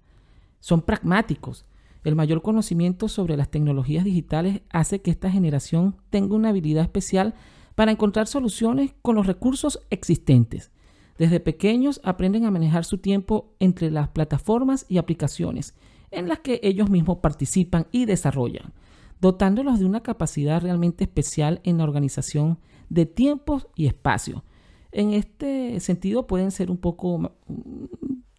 Son 0.60 0.82
pragmáticos, 0.82 1.66
el 2.04 2.16
mayor 2.16 2.42
conocimiento 2.42 3.08
sobre 3.08 3.38
las 3.38 3.50
tecnologías 3.50 4.04
digitales 4.04 4.62
hace 4.70 5.02
que 5.02 5.12
esta 5.12 5.32
generación 5.32 5.96
tenga 6.10 6.36
una 6.36 6.50
habilidad 6.50 6.84
especial 6.84 7.34
para 7.76 7.92
encontrar 7.92 8.28
soluciones 8.28 8.94
con 9.02 9.16
los 9.16 9.26
recursos 9.26 9.80
existentes. 9.90 10.72
Desde 11.18 11.40
pequeños 11.40 12.02
aprenden 12.04 12.46
a 12.46 12.52
manejar 12.52 12.86
su 12.86 12.98
tiempo 12.98 13.54
entre 13.60 13.92
las 13.92 14.10
plataformas 14.10 14.86
y 14.90 14.98
aplicaciones 14.98 15.76
en 16.12 16.28
las 16.28 16.40
que 16.40 16.60
ellos 16.64 16.90
mismos 16.90 17.18
participan 17.18 17.88
y 17.92 18.06
desarrollan, 18.06 18.74
dotándolos 19.20 19.80
de 19.80 19.86
una 19.86 20.02
capacidad 20.02 20.62
realmente 20.62 21.04
especial 21.04 21.60
en 21.64 21.80
la 21.80 21.84
organización 21.84 22.60
de 22.90 23.06
tiempos 23.06 23.68
y 23.76 23.88
espacios. 23.88 24.44
En 24.92 25.14
este 25.14 25.80
sentido 25.80 26.28
pueden 26.28 26.52
ser 26.52 26.70
un 26.70 26.78
poco 26.78 27.18
mm, 27.18 27.86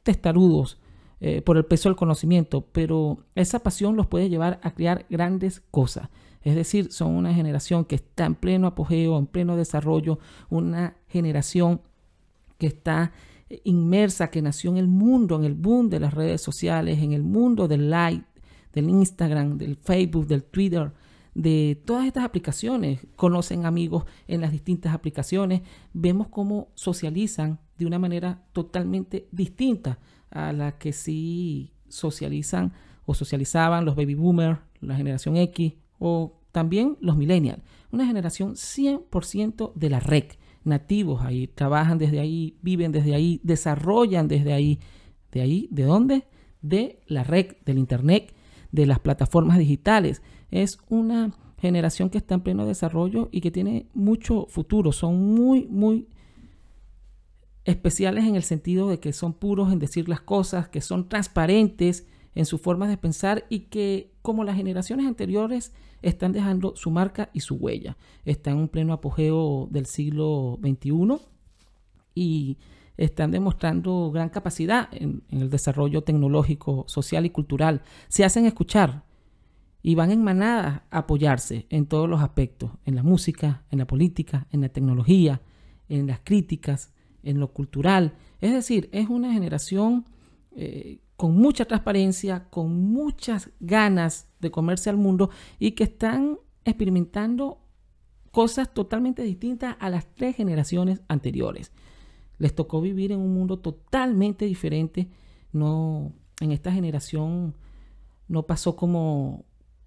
testarudos 0.05 0.79
eh, 1.27 1.41
por 1.41 1.57
el 1.57 1.65
peso 1.65 1.89
del 1.89 1.97
conocimiento, 1.97 2.67
pero 2.71 3.25
esa 3.35 3.61
pasión 3.61 3.97
los 3.97 4.07
puede 4.07 4.29
llevar 4.29 4.61
a 4.63 4.75
crear 4.75 5.07
grandes 5.09 5.63
cosas. 5.71 6.11
Es 6.43 6.55
decir, 6.55 6.93
son 6.93 7.13
una 7.13 7.33
generación 7.33 7.87
que 7.87 7.95
está 7.95 8.27
en 8.27 8.35
pleno 8.35 8.67
apogeo, 8.67 9.17
en 9.17 9.27
pleno 9.27 9.57
desarrollo, 9.57 10.19
una 10.51 10.99
generación 11.09 11.81
que 12.59 12.67
está 12.67 13.13
inmersa, 13.65 14.29
que 14.29 14.43
nació 14.43 14.73
en 14.73 14.77
el 14.77 14.87
mundo, 14.87 15.37
en 15.37 15.45
el 15.45 15.55
boom 15.55 15.89
de 15.89 16.01
las 16.01 16.13
redes 16.13 16.43
sociales, 16.43 16.99
en 16.99 17.15
el 17.15 17.23
mundo 17.23 17.69
del 17.69 17.89
like, 17.89 18.27
del 18.75 18.91
Instagram, 18.91 19.57
del 19.57 19.77
Facebook, 19.77 20.27
del 20.27 20.45
Twitter, 20.45 20.93
de 21.33 21.81
todas 21.87 22.05
estas 22.05 22.25
aplicaciones, 22.25 23.01
conocen 23.17 23.65
amigos 23.65 24.05
en 24.29 24.43
las 24.43 24.53
distintas 24.53 24.93
aplicaciones, 24.93 25.63
vemos 25.95 26.29
cómo 26.29 26.69
socializan 26.75 27.61
de 27.79 27.87
una 27.87 27.99
manera 27.99 28.45
totalmente 28.53 29.27
distinta 29.33 29.99
a 30.35 30.53
la 30.53 30.73
que 30.73 30.93
sí 30.93 31.73
socializan 31.89 32.73
o 33.07 33.15
socializaban 33.15 33.85
los 33.85 33.97
baby 33.97 34.15
boomers, 34.15 34.59
la 34.81 34.97
generación 34.97 35.37
X 35.37 35.75
o 35.99 36.41
también 36.53 36.99
los 37.01 37.17
millennials. 37.17 37.63
Una 37.91 38.07
generación 38.07 38.55
100% 38.55 39.73
de 39.75 39.91
la 39.91 40.01
red, 40.01 40.25
nativos 40.65 41.23
ahí, 41.23 41.47
trabajan 41.47 41.99
desde 41.99 42.21
ahí, 42.21 42.57
viven 42.63 42.93
desde 42.93 43.15
ahí, 43.15 43.41
desarrollan 43.43 44.29
desde 44.29 44.53
ahí. 44.53 44.81
¿De 45.33 45.41
ahí? 45.41 45.69
¿De 45.71 45.85
dónde? 45.85 46.25
De 46.63 47.01
la 47.07 47.25
red, 47.25 47.57
del 47.65 47.79
Internet, 47.79 48.35
de 48.73 48.87
las 48.87 48.99
plataformas 48.99 49.59
digitales. 49.59 50.23
Es 50.51 50.79
una 50.89 51.33
generación 51.59 52.11
que 52.11 52.19
está 52.19 52.35
en 52.35 52.41
pleno 52.41 52.67
desarrollo 52.67 53.29
y 53.33 53.41
que 53.41 53.51
tiene 53.51 53.87
mucho 53.95 54.47
futuro. 54.49 54.93
Son 54.93 55.35
muy, 55.35 55.67
muy 55.67 56.09
especiales 57.65 58.25
en 58.25 58.37
el 58.37 58.43
sentido 58.43 58.89
de 58.89 59.01
que 59.01 59.13
son 59.13 59.33
puros 59.33 59.73
en 59.73 59.79
decir 59.79 60.09
las 60.09 60.21
cosas, 60.21 60.69
que 60.69 60.81
son 60.81 61.09
transparentes 61.09 62.07
en 62.35 62.47
su 62.47 62.59
forma 62.59 62.89
de 62.89 62.97
pensar 62.97 63.47
y 63.49 63.61
que 63.61 64.13
como 64.23 64.45
las 64.45 64.57
generaciones 64.57 65.07
anteriores 65.07 65.73
están 66.03 66.33
dejando 66.33 66.77
su 66.77 66.91
marca 66.91 67.31
y 67.33 67.41
su 67.41 67.55
huella. 67.57 67.97
Está 68.25 68.51
en 68.51 68.59
un 68.59 68.69
pleno 68.69 68.93
apogeo 68.93 69.69
del 69.71 69.87
siglo 69.87 70.59
XXI 70.63 71.21
y 72.15 72.59
están 72.97 73.31
demostrando 73.31 74.11
gran 74.13 74.29
capacidad 74.29 74.89
en, 74.93 75.23
el 75.31 75.51
desarrollo 75.51 76.03
tecnológico, 76.03 76.85
social 76.87 77.27
y 77.27 77.31
cultural. 77.31 77.83
Se 78.09 78.25
hacen 78.25 78.47
escuchar 78.47 79.05
y 79.83 79.95
van 79.95 80.11
en 80.11 80.23
manada 80.23 80.87
a 80.91 80.99
apoyarse 80.99 81.67
en 81.71 81.87
todos 81.87 82.09
los 82.09 82.23
aspectos, 82.23 82.71
en 82.85 82.95
la 82.95 83.03
música, 83.03 83.65
en 83.71 83.79
la 83.79 83.87
política, 83.87 84.47
en 84.51 84.61
la 84.61 84.69
tecnología, 84.69 85.43
en 85.89 86.07
las 86.07 86.21
críticas, 86.23 86.94
en 87.25 87.41
lo 87.41 87.53
cultural. 87.53 88.15
Es 88.41 88.53
decir, 88.53 88.89
es 88.93 89.09
una 89.09 89.33
generación 89.33 90.05
eh, 90.53 91.01
con 91.17 91.37
mucha 91.37 91.65
transparencia, 91.65 92.49
con 92.51 92.93
muchas 92.93 93.51
ganas 93.61 94.29
de 94.41 94.51
comerse 94.51 94.91
al 94.91 94.97
mundo 94.97 95.31
y 95.59 95.73
que 95.73 95.85
están 95.85 96.39
experimentando 96.65 97.61
cosas 98.31 98.73
totalmente 98.75 99.23
distintas 99.23 99.77
a 99.79 99.91
las 99.91 100.07
tres 100.15 100.37
generaciones 100.37 101.01
anteriores. 101.09 101.73
Les 102.39 102.55
tocó 102.55 102.81
vivir 102.81 103.13
en 103.13 103.21
un 103.21 103.33
mundo 103.33 103.61
totalmente 103.61 104.45
diferente. 104.45 105.09
No, 105.53 106.13
en 106.41 106.51
esta 106.51 106.73
generación 106.73 107.55
no 108.27 108.45
pasó 108.45 108.75
como 108.75 109.45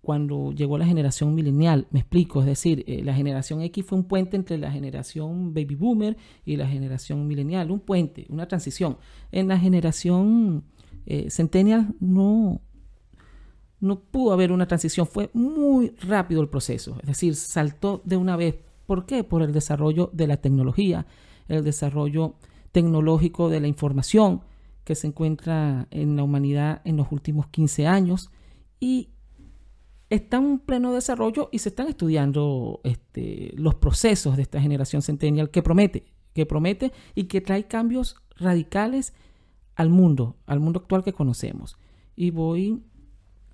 cuando 0.08 0.54
llegó 0.54 0.78
la 0.78 0.86
generación 0.86 1.36
milenial. 1.36 1.86
Me 1.92 2.00
explico, 2.00 2.40
es 2.40 2.46
decir, 2.46 2.86
eh, 2.88 3.04
la 3.04 3.14
generación 3.14 3.62
X 3.62 3.86
fue 3.86 3.98
un 3.98 4.06
puente 4.06 4.38
entre 4.38 4.58
la 4.58 4.72
generación 4.72 5.54
baby 5.54 5.76
boomer 5.76 6.16
y 6.46 6.56
la 6.56 6.66
generación 6.66 7.28
milenial, 7.28 7.72
un 7.72 7.82
puente, 7.82 8.26
una 8.30 8.48
transición. 8.48 9.00
En 9.34 9.50
la 9.50 9.60
generación 9.60 10.64
eh, 11.06 11.30
Centennial 11.30 11.94
no, 12.00 12.62
no 13.82 14.00
pudo 14.00 14.32
haber 14.32 14.54
una 14.54 14.66
transición, 14.66 15.08
fue 15.08 15.30
muy 15.34 15.90
rápido 16.00 16.40
el 16.40 16.48
proceso, 16.48 16.96
es 17.02 17.08
decir, 17.08 17.36
saltó 17.36 18.02
de 18.06 18.16
una 18.16 18.38
vez. 18.38 18.56
¿Por 18.86 19.06
qué? 19.06 19.26
Por 19.26 19.42
el 19.42 19.52
desarrollo 19.52 20.10
de 20.14 20.28
la 20.28 20.38
tecnología, 20.38 21.06
el 21.50 21.66
desarrollo 21.66 22.36
tecnológico 22.72 23.50
de 23.50 23.60
la 23.60 23.68
información 23.68 24.40
que 24.86 24.96
se 24.96 25.08
encuentra 25.08 25.90
en 25.92 26.16
la 26.16 26.24
humanidad 26.24 26.82
en 26.86 26.96
los 26.96 27.12
últimos 27.12 27.48
15 27.48 27.88
años 27.88 28.32
y 28.80 29.10
está 30.10 30.38
en 30.38 30.60
pleno 30.60 30.94
desarrollo 30.94 31.50
y 31.52 31.60
se 31.60 31.70
están 31.70 31.88
estudiando 31.88 32.80
este, 32.84 33.54
los 33.56 33.76
procesos 33.76 34.38
de 34.38 34.44
esta 34.44 34.62
generación 34.62 35.02
centennial 35.02 35.50
que 35.50 35.64
promete, 35.64 36.06
que 36.34 36.46
promete 36.46 36.94
y 37.16 37.26
que 37.26 37.42
trae 37.42 37.68
cambios 37.68 38.16
radicales 38.36 39.14
al 39.76 39.90
mundo, 39.90 40.38
al 40.46 40.60
mundo 40.60 40.80
actual 40.80 41.04
que 41.04 41.14
conocemos. 41.14 41.78
Y 42.16 42.32
voy 42.32 42.84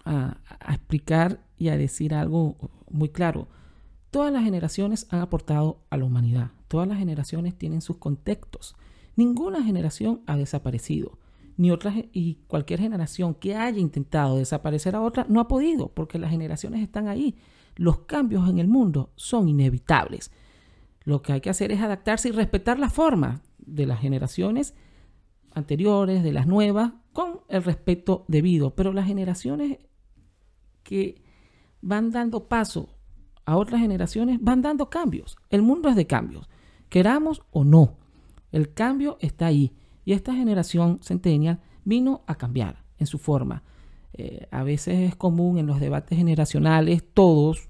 a, 0.06 0.38
explicar 0.70 1.44
y 1.58 1.70
a 1.70 1.78
decir 1.78 2.14
algo 2.14 2.58
muy 2.90 3.10
claro. 3.10 3.48
Todas 4.12 4.32
las 4.32 4.44
generaciones 4.44 5.08
han 5.10 5.22
aportado 5.22 5.82
a 5.90 5.98
la 5.98 6.06
humanidad. 6.06 6.52
Todas 6.68 6.88
las 6.88 6.98
generaciones 6.98 7.58
tienen 7.58 7.82
sus 7.82 7.98
contextos. 7.98 8.76
Ninguna 9.16 9.64
generación 9.64 10.22
ha 10.28 10.38
desaparecido. 10.38 11.18
Ni 11.56 11.72
otra, 11.72 11.94
y 12.12 12.36
cualquier 12.48 12.80
generación 12.80 13.36
que 13.36 13.56
haya 13.56 13.80
intentado 13.80 14.38
desaparecer 14.38 14.96
a 14.96 15.02
otra 15.02 15.26
no 15.30 15.40
ha 15.40 15.48
podido, 15.48 15.90
porque 15.90 16.18
las 16.18 16.32
generaciones 16.32 16.82
están 16.82 17.08
ahí. 17.08 17.36
Los 17.76 18.00
cambios 18.00 18.50
en 18.50 18.60
el 18.60 18.68
mundo 18.68 19.12
son 19.16 19.48
inevitables. 19.48 20.32
Lo 21.04 21.22
que 21.22 21.34
hay 21.34 21.42
que 21.42 21.50
hacer 21.50 21.72
es 21.72 21.82
adaptarse 21.82 22.30
y 22.30 22.32
respetar 22.32 22.80
la 22.80 22.90
forma 22.90 23.42
de 23.58 23.86
las 23.86 24.00
generaciones 24.00 24.74
anteriores, 25.52 26.24
de 26.24 26.34
las 26.34 26.48
nuevas, 26.48 26.94
con 27.12 27.42
el 27.50 27.64
respeto 27.64 28.26
debido. 28.28 28.76
Pero 28.76 28.94
las 28.94 29.06
generaciones 29.06 29.78
que 30.84 31.22
van 31.82 32.12
dando 32.12 32.48
paso 32.48 32.90
a 33.46 33.58
otras 33.58 33.82
generaciones 33.82 34.40
van 34.42 34.62
dando 34.62 34.90
cambios. 34.90 35.38
El 35.50 35.62
mundo 35.62 35.90
es 35.90 35.96
de 35.96 36.08
cambios, 36.08 36.50
queramos 36.90 37.42
o 37.52 37.64
no. 37.64 37.98
El 38.52 38.74
cambio 38.74 39.18
está 39.20 39.48
ahí. 39.48 39.74
Y 40.06 40.14
esta 40.14 40.34
generación 40.34 41.00
centennial 41.02 41.60
vino 41.86 42.24
a 42.28 42.36
cambiar 42.36 42.84
en 42.98 43.08
su 43.08 43.18
forma. 43.18 43.64
Eh, 44.14 44.48
a 44.52 44.64
veces 44.64 45.10
es 45.10 45.16
común 45.16 45.58
en 45.58 45.66
los 45.66 45.80
debates 45.80 46.18
generacionales, 46.18 47.04
todos, 47.14 47.70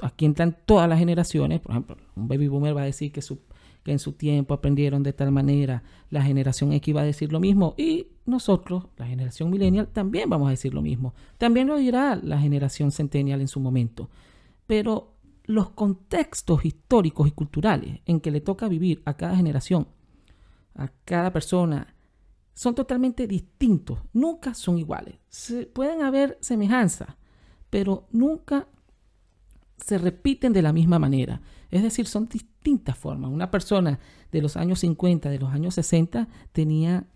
aquí 0.00 0.24
entran 0.24 0.56
todas 0.66 0.88
las 0.88 0.98
generaciones, 0.98 1.60
por 1.60 1.72
ejemplo, 1.72 1.96
un 2.14 2.28
baby 2.28 2.48
boomer 2.48 2.76
va 2.76 2.82
a 2.82 2.86
decir 2.86 3.10
que 3.10 3.20
que 3.82 3.92
en 3.92 4.00
su 4.00 4.14
tiempo 4.14 4.52
aprendieron 4.52 5.04
de 5.04 5.12
tal 5.12 5.30
manera, 5.30 5.84
la 6.10 6.20
generación 6.20 6.72
X 6.72 6.94
va 6.94 7.02
a 7.02 7.04
decir 7.04 7.32
lo 7.32 7.38
mismo 7.38 7.74
y 7.78 8.08
nosotros, 8.24 8.88
la 8.96 9.06
generación 9.06 9.48
millennial, 9.48 9.86
también 9.86 10.28
vamos 10.28 10.48
a 10.48 10.50
decir 10.50 10.74
lo 10.74 10.82
mismo. 10.82 11.14
También 11.38 11.68
lo 11.68 11.76
dirá 11.76 12.16
la 12.16 12.40
generación 12.40 12.90
centennial 12.90 13.40
en 13.40 13.46
su 13.46 13.60
momento. 13.60 14.10
Pero 14.66 15.14
los 15.44 15.70
contextos 15.70 16.64
históricos 16.64 17.28
y 17.28 17.30
culturales 17.30 18.00
en 18.06 18.18
que 18.18 18.32
le 18.32 18.40
toca 18.40 18.66
vivir 18.66 19.02
a 19.04 19.14
cada 19.14 19.36
generación, 19.36 19.86
a 20.76 20.88
cada 21.04 21.32
persona, 21.32 21.94
son 22.54 22.74
totalmente 22.74 23.26
distintos, 23.26 23.98
nunca 24.12 24.54
son 24.54 24.78
iguales. 24.78 25.16
pueden 25.72 26.02
haber 26.02 26.38
semejanzas, 26.40 27.08
pero 27.70 28.06
nunca 28.12 28.68
se 29.76 29.98
repiten 29.98 30.52
de 30.52 30.62
la 30.62 30.72
misma 30.72 30.98
manera. 30.98 31.40
Es 31.70 31.82
decir, 31.82 32.06
son 32.06 32.28
distintas 32.28 32.96
formas. 32.96 33.30
Una 33.30 33.50
persona 33.50 33.98
de 34.32 34.42
los 34.42 34.56
años 34.56 34.80
50, 34.80 35.28
de 35.28 35.38
los 35.38 35.52
años 35.52 35.74
60, 35.74 36.28
tenía 36.52 37.06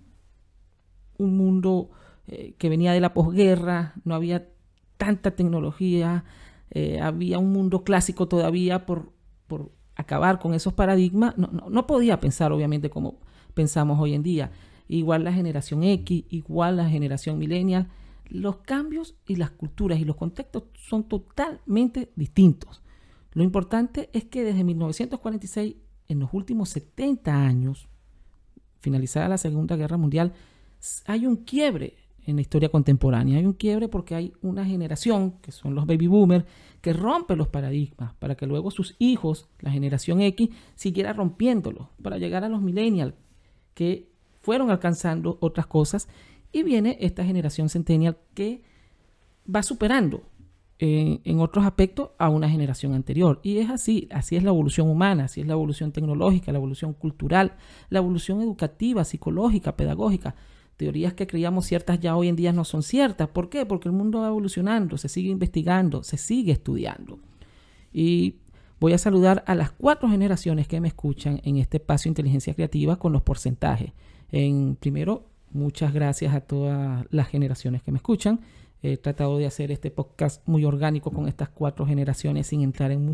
un 1.18 1.36
mundo 1.36 1.90
eh, 2.26 2.54
que 2.58 2.68
venía 2.68 2.92
de 2.92 3.00
la 3.00 3.14
posguerra, 3.14 3.94
no 4.04 4.14
había 4.14 4.48
tanta 4.96 5.32
tecnología, 5.32 6.24
eh, 6.70 7.00
había 7.00 7.38
un 7.38 7.52
mundo 7.52 7.82
clásico 7.82 8.28
todavía 8.28 8.86
por, 8.86 9.12
por 9.46 9.72
acabar 9.96 10.38
con 10.38 10.54
esos 10.54 10.72
paradigmas. 10.72 11.36
No, 11.38 11.48
no, 11.48 11.86
podía 11.86 12.20
pensar, 12.20 12.52
obviamente, 12.52 12.90
como 12.90 13.20
pensamos 13.52 13.98
hoy 14.00 14.14
en 14.14 14.22
día. 14.22 14.50
Igual 14.88 15.24
la 15.24 15.32
generación 15.32 15.82
X, 15.82 16.24
igual 16.30 16.76
la 16.76 16.88
generación 16.88 17.38
millennial. 17.38 17.88
Los 18.28 18.58
cambios 18.58 19.16
y 19.26 19.36
las 19.36 19.50
culturas 19.50 19.98
y 20.00 20.04
los 20.04 20.16
contextos 20.16 20.64
son 20.74 21.04
totalmente 21.04 22.12
distintos. 22.16 22.82
Lo 23.32 23.44
importante 23.44 24.10
es 24.12 24.24
que 24.24 24.42
desde 24.42 24.64
1946, 24.64 25.76
en 26.08 26.18
los 26.18 26.30
últimos 26.32 26.68
70 26.70 27.46
años, 27.46 27.88
finalizada 28.80 29.28
la 29.28 29.38
Segunda 29.38 29.76
Guerra 29.76 29.96
Mundial, 29.96 30.32
hay 31.06 31.26
un 31.26 31.36
quiebre 31.36 31.96
en 32.26 32.36
la 32.36 32.42
historia 32.42 32.68
contemporánea. 32.68 33.38
Hay 33.38 33.46
un 33.46 33.52
quiebre 33.52 33.88
porque 33.88 34.14
hay 34.14 34.32
una 34.40 34.64
generación, 34.64 35.32
que 35.42 35.52
son 35.52 35.74
los 35.74 35.86
baby 35.86 36.06
boomers, 36.06 36.44
que 36.80 36.92
rompe 36.92 37.36
los 37.36 37.48
paradigmas 37.48 38.14
para 38.14 38.36
que 38.36 38.46
luego 38.46 38.70
sus 38.70 38.96
hijos, 38.98 39.48
la 39.60 39.70
generación 39.70 40.20
X, 40.20 40.50
siguiera 40.74 41.12
rompiéndolos 41.12 41.88
para 42.02 42.18
llegar 42.18 42.44
a 42.44 42.48
los 42.48 42.62
millennials, 42.62 43.14
que 43.74 44.08
fueron 44.40 44.70
alcanzando 44.70 45.38
otras 45.40 45.66
cosas. 45.66 46.08
Y 46.52 46.62
viene 46.62 46.96
esta 47.00 47.24
generación 47.24 47.68
centennial 47.68 48.18
que 48.34 48.62
va 49.52 49.62
superando 49.62 50.22
en 50.82 51.40
otros 51.40 51.66
aspectos 51.66 52.10
a 52.18 52.30
una 52.30 52.48
generación 52.48 52.94
anterior. 52.94 53.38
Y 53.42 53.58
es 53.58 53.68
así, 53.68 54.08
así 54.10 54.36
es 54.36 54.42
la 54.42 54.48
evolución 54.48 54.88
humana, 54.88 55.24
así 55.24 55.42
es 55.42 55.46
la 55.46 55.52
evolución 55.52 55.92
tecnológica, 55.92 56.52
la 56.52 56.58
evolución 56.58 56.94
cultural, 56.94 57.54
la 57.90 57.98
evolución 57.98 58.40
educativa, 58.40 59.04
psicológica, 59.04 59.76
pedagógica. 59.76 60.34
Teorías 60.78 61.12
que 61.12 61.26
creíamos 61.26 61.66
ciertas 61.66 62.00
ya 62.00 62.16
hoy 62.16 62.28
en 62.28 62.36
día 62.36 62.54
no 62.54 62.64
son 62.64 62.82
ciertas. 62.82 63.28
¿Por 63.28 63.50
qué? 63.50 63.66
Porque 63.66 63.88
el 63.88 63.94
mundo 63.94 64.20
va 64.20 64.28
evolucionando, 64.28 64.96
se 64.96 65.10
sigue 65.10 65.28
investigando, 65.28 66.02
se 66.02 66.16
sigue 66.16 66.52
estudiando. 66.52 67.18
Y 67.92 68.36
voy 68.80 68.92
a 68.94 68.98
saludar 68.98 69.44
a 69.46 69.54
las 69.54 69.70
cuatro 69.70 70.08
generaciones 70.08 70.66
que 70.66 70.80
me 70.80 70.88
escuchan 70.88 71.40
en 71.44 71.58
este 71.58 71.76
espacio 71.76 72.08
inteligencia 72.08 72.54
creativa 72.54 72.96
con 72.96 73.12
los 73.12 73.22
porcentajes. 73.22 73.92
En 74.32 74.76
primero, 74.76 75.28
muchas 75.52 75.92
gracias 75.92 76.34
a 76.34 76.40
todas 76.40 77.06
las 77.10 77.28
generaciones 77.28 77.82
que 77.82 77.92
me 77.92 77.98
escuchan 77.98 78.40
He 78.82 78.96
tratado 78.96 79.36
de 79.36 79.46
hacer 79.46 79.70
este 79.70 79.90
podcast 79.90 80.46
muy 80.48 80.64
orgánico 80.64 81.10
con 81.10 81.28
estas 81.28 81.50
cuatro 81.50 81.84
generaciones 81.84 82.46
sin 82.46 82.62
entrar 82.62 82.90
en, 82.90 83.12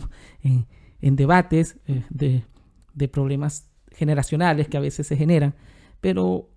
en, 1.00 1.16
debates 1.16 1.76
eh, 1.88 2.04
de, 2.08 2.44
de, 2.94 3.08
problemas 3.08 3.68
generacionales 3.90 4.68
que 4.68 4.76
a 4.76 4.80
veces 4.80 5.08
se 5.08 5.16
generan. 5.16 5.54
Pero 6.00 6.50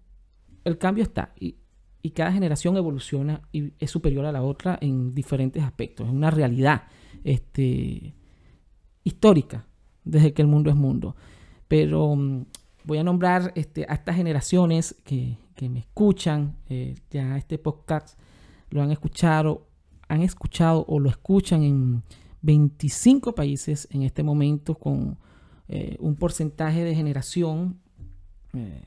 el 0.63 0.77
cambio 0.77 1.03
está 1.03 1.33
y, 1.39 1.55
y, 2.03 2.11
cada 2.11 2.31
generación 2.31 2.77
evoluciona 2.77 3.41
y 3.51 3.73
es 3.79 3.89
superior 3.89 4.25
a 4.25 4.31
la 4.31 4.43
otra 4.43 4.77
en 4.79 5.15
diferentes 5.15 5.63
aspectos. 5.63 6.05
Es 6.05 6.13
una 6.13 6.29
realidad 6.29 6.83
este, 7.23 8.13
histórica 9.09 9.67
desde 10.03 10.33
que 10.33 10.41
el 10.41 10.47
mundo 10.47 10.69
es 10.69 10.75
mundo. 10.75 11.15
Pero 11.67 12.15
mm, 12.15 12.45
voy 12.85 12.97
a 12.97 13.03
nombrar 13.03 13.51
este, 13.55 13.85
a 13.89 13.93
estas 13.93 14.15
generaciones 14.15 14.95
que, 15.03 15.37
que 15.55 15.69
me 15.69 15.79
escuchan. 15.79 16.55
Eh, 16.69 16.95
ya 17.11 17.37
este 17.37 17.57
podcast 17.57 18.17
lo 18.69 18.81
han 18.81 18.91
escuchado, 18.91 19.67
han 20.07 20.21
escuchado 20.21 20.85
o 20.87 20.99
lo 20.99 21.09
escuchan 21.09 21.63
en 21.63 22.03
25 22.41 23.35
países 23.35 23.87
en 23.91 24.03
este 24.03 24.23
momento 24.23 24.75
con 24.75 25.17
eh, 25.67 25.97
un 25.99 26.15
porcentaje 26.15 26.83
de 26.83 26.95
generación 26.95 27.79
eh, 28.53 28.83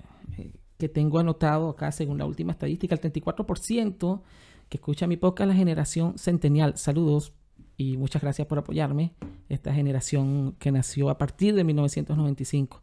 que 0.79 0.89
tengo 0.89 1.19
anotado 1.19 1.69
acá 1.69 1.93
según 1.93 2.19
la 2.19 2.25
última 2.25 2.53
estadística, 2.53 2.95
el 2.95 3.01
34% 3.01 4.23
que 4.69 4.79
escucha 4.79 5.07
mi 5.07 5.17
podcast, 5.17 5.49
la 5.49 5.55
generación 5.55 6.17
centenial. 6.17 6.77
Saludos 6.77 7.35
y 7.83 7.97
muchas 7.97 8.23
gracias 8.23 8.47
por 8.47 8.59
apoyarme. 8.59 9.13
Esta 9.49 9.75
generación 9.75 10.55
que 10.59 10.71
nació 10.71 11.11
a 11.11 11.19
partir 11.19 11.55
de 11.55 11.65
1995. 11.65 12.81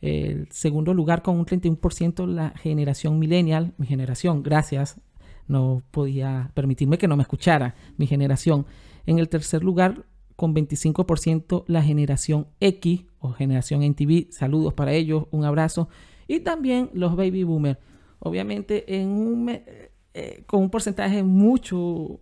El 0.00 0.48
segundo 0.52 0.94
lugar 0.94 1.22
con 1.22 1.36
un 1.36 1.44
31% 1.44 2.26
la 2.26 2.50
generación 2.50 3.18
millennial, 3.18 3.74
mi 3.78 3.86
generación. 3.86 4.42
Gracias 4.42 5.00
no 5.48 5.82
podía 5.90 6.52
permitirme 6.54 6.98
que 6.98 7.08
no 7.08 7.16
me 7.16 7.22
escuchara 7.22 7.74
mi 7.96 8.06
generación. 8.06 8.66
En 9.06 9.18
el 9.18 9.28
tercer 9.28 9.64
lugar, 9.64 10.04
con 10.36 10.54
25%, 10.54 11.64
la 11.66 11.82
generación 11.82 12.46
X 12.60 13.06
o 13.18 13.32
generación 13.32 13.82
NTV. 13.82 14.30
Saludos 14.30 14.74
para 14.74 14.92
ellos, 14.92 15.24
un 15.32 15.44
abrazo. 15.44 15.88
Y 16.28 16.40
también 16.40 16.90
los 16.92 17.16
baby 17.16 17.42
boomers. 17.42 17.78
Obviamente 18.20 18.84
eh, 18.86 20.44
con 20.46 20.62
un 20.62 20.70
porcentaje 20.70 21.22
mucho, 21.22 22.20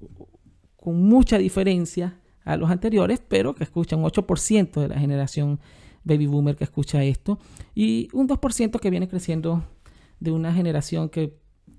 con 0.87 1.03
mucha 1.03 1.37
diferencia 1.37 2.17
a 2.45 2.57
los 2.57 2.71
anteriores, 2.71 3.21
pero 3.27 3.57
que 3.57 3.65
escuchan 3.65 4.05
8% 4.05 4.81
de 4.81 4.87
la 4.87 5.01
generación 5.01 5.59
baby 6.05 6.29
boomer 6.29 6.55
que 6.55 6.63
escucha 6.63 7.03
esto. 7.03 7.41
Y 7.75 8.09
un 8.13 8.29
2% 8.29 8.79
que 8.79 8.89
viene 8.89 9.09
creciendo 9.09 9.65
de 10.21 10.31
una 10.31 10.55
generación 10.55 11.09
que 11.09 11.35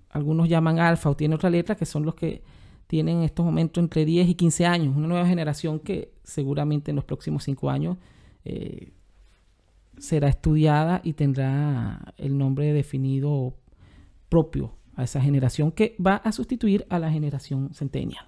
algunos 0.09 0.49
llaman 0.49 0.79
alfa 0.79 1.09
o 1.09 1.15
tiene 1.15 1.35
otra 1.35 1.49
letra, 1.49 1.75
que 1.75 1.85
son 1.85 2.03
los 2.03 2.15
que 2.15 2.43
tienen 2.87 3.19
en 3.19 3.23
estos 3.23 3.45
momentos 3.45 3.81
entre 3.81 4.03
10 4.03 4.27
y 4.27 4.35
15 4.35 4.65
años, 4.65 4.97
una 4.97 5.07
nueva 5.07 5.25
generación 5.25 5.79
que 5.79 6.11
seguramente 6.25 6.91
en 6.91 6.97
los 6.97 7.05
próximos 7.05 7.45
5 7.45 7.69
años 7.69 7.95
eh, 8.43 8.91
será 9.97 10.27
estudiada 10.27 10.99
y 11.01 11.13
tendrá 11.13 12.13
el 12.17 12.37
nombre 12.37 12.73
definido 12.73 13.55
propio 14.27 14.73
a 14.97 15.05
esa 15.05 15.21
generación 15.21 15.71
que 15.71 15.95
va 16.05 16.17
a 16.17 16.33
sustituir 16.33 16.85
a 16.89 16.99
la 16.99 17.09
generación 17.09 17.73
centenial. 17.73 18.25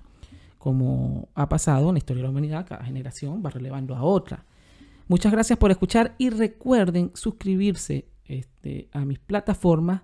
Como 0.60 1.30
ha 1.34 1.50
pasado 1.50 1.90
en 1.90 1.96
la 1.96 1.98
historia 1.98 2.22
de 2.22 2.26
la 2.26 2.30
humanidad, 2.30 2.68
cada 2.68 2.84
generación 2.84 3.42
va 3.44 3.50
relevando 3.50 3.96
a 3.96 4.04
otra. 4.04 4.46
Muchas 5.08 5.32
gracias 5.32 5.58
por 5.58 5.72
escuchar 5.72 6.14
y 6.20 6.30
recuerden 6.30 7.10
suscribirse 7.16 8.06
este, 8.26 8.90
a 8.92 9.06
mis 9.06 9.18
plataformas 9.18 10.04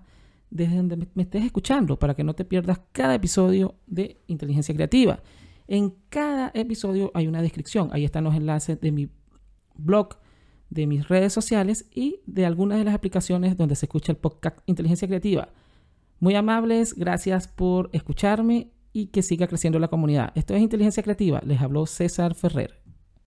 desde 0.50 0.76
donde 0.76 0.96
me 1.14 1.22
estés 1.22 1.44
escuchando 1.44 1.98
para 1.98 2.14
que 2.14 2.24
no 2.24 2.34
te 2.34 2.44
pierdas 2.44 2.80
cada 2.90 3.14
episodio 3.14 3.76
de 3.86 4.20
Inteligencia 4.26 4.74
Creativa. 4.74 5.22
En 5.68 5.94
cada 6.08 6.50
episodio 6.54 7.10
hay 7.14 7.26
una 7.28 7.42
descripción. 7.42 7.90
Ahí 7.92 8.04
están 8.04 8.24
los 8.24 8.34
enlaces 8.34 8.80
de 8.80 8.92
mi 8.92 9.08
blog, 9.76 10.16
de 10.70 10.86
mis 10.86 11.06
redes 11.06 11.32
sociales 11.32 11.86
y 11.94 12.20
de 12.26 12.46
algunas 12.46 12.78
de 12.78 12.84
las 12.84 12.94
aplicaciones 12.94 13.56
donde 13.56 13.76
se 13.76 13.86
escucha 13.86 14.10
el 14.10 14.18
podcast 14.18 14.58
Inteligencia 14.66 15.06
Creativa. 15.06 15.50
Muy 16.18 16.34
amables, 16.34 16.94
gracias 16.94 17.46
por 17.46 17.90
escucharme 17.92 18.70
y 18.96 19.08
que 19.08 19.20
siga 19.20 19.46
creciendo 19.46 19.78
la 19.78 19.88
comunidad. 19.88 20.32
Esto 20.34 20.54
es 20.54 20.62
Inteligencia 20.62 21.02
Creativa. 21.02 21.42
Les 21.44 21.60
habló 21.60 21.84
César 21.84 22.34
Ferrer. 22.34 22.85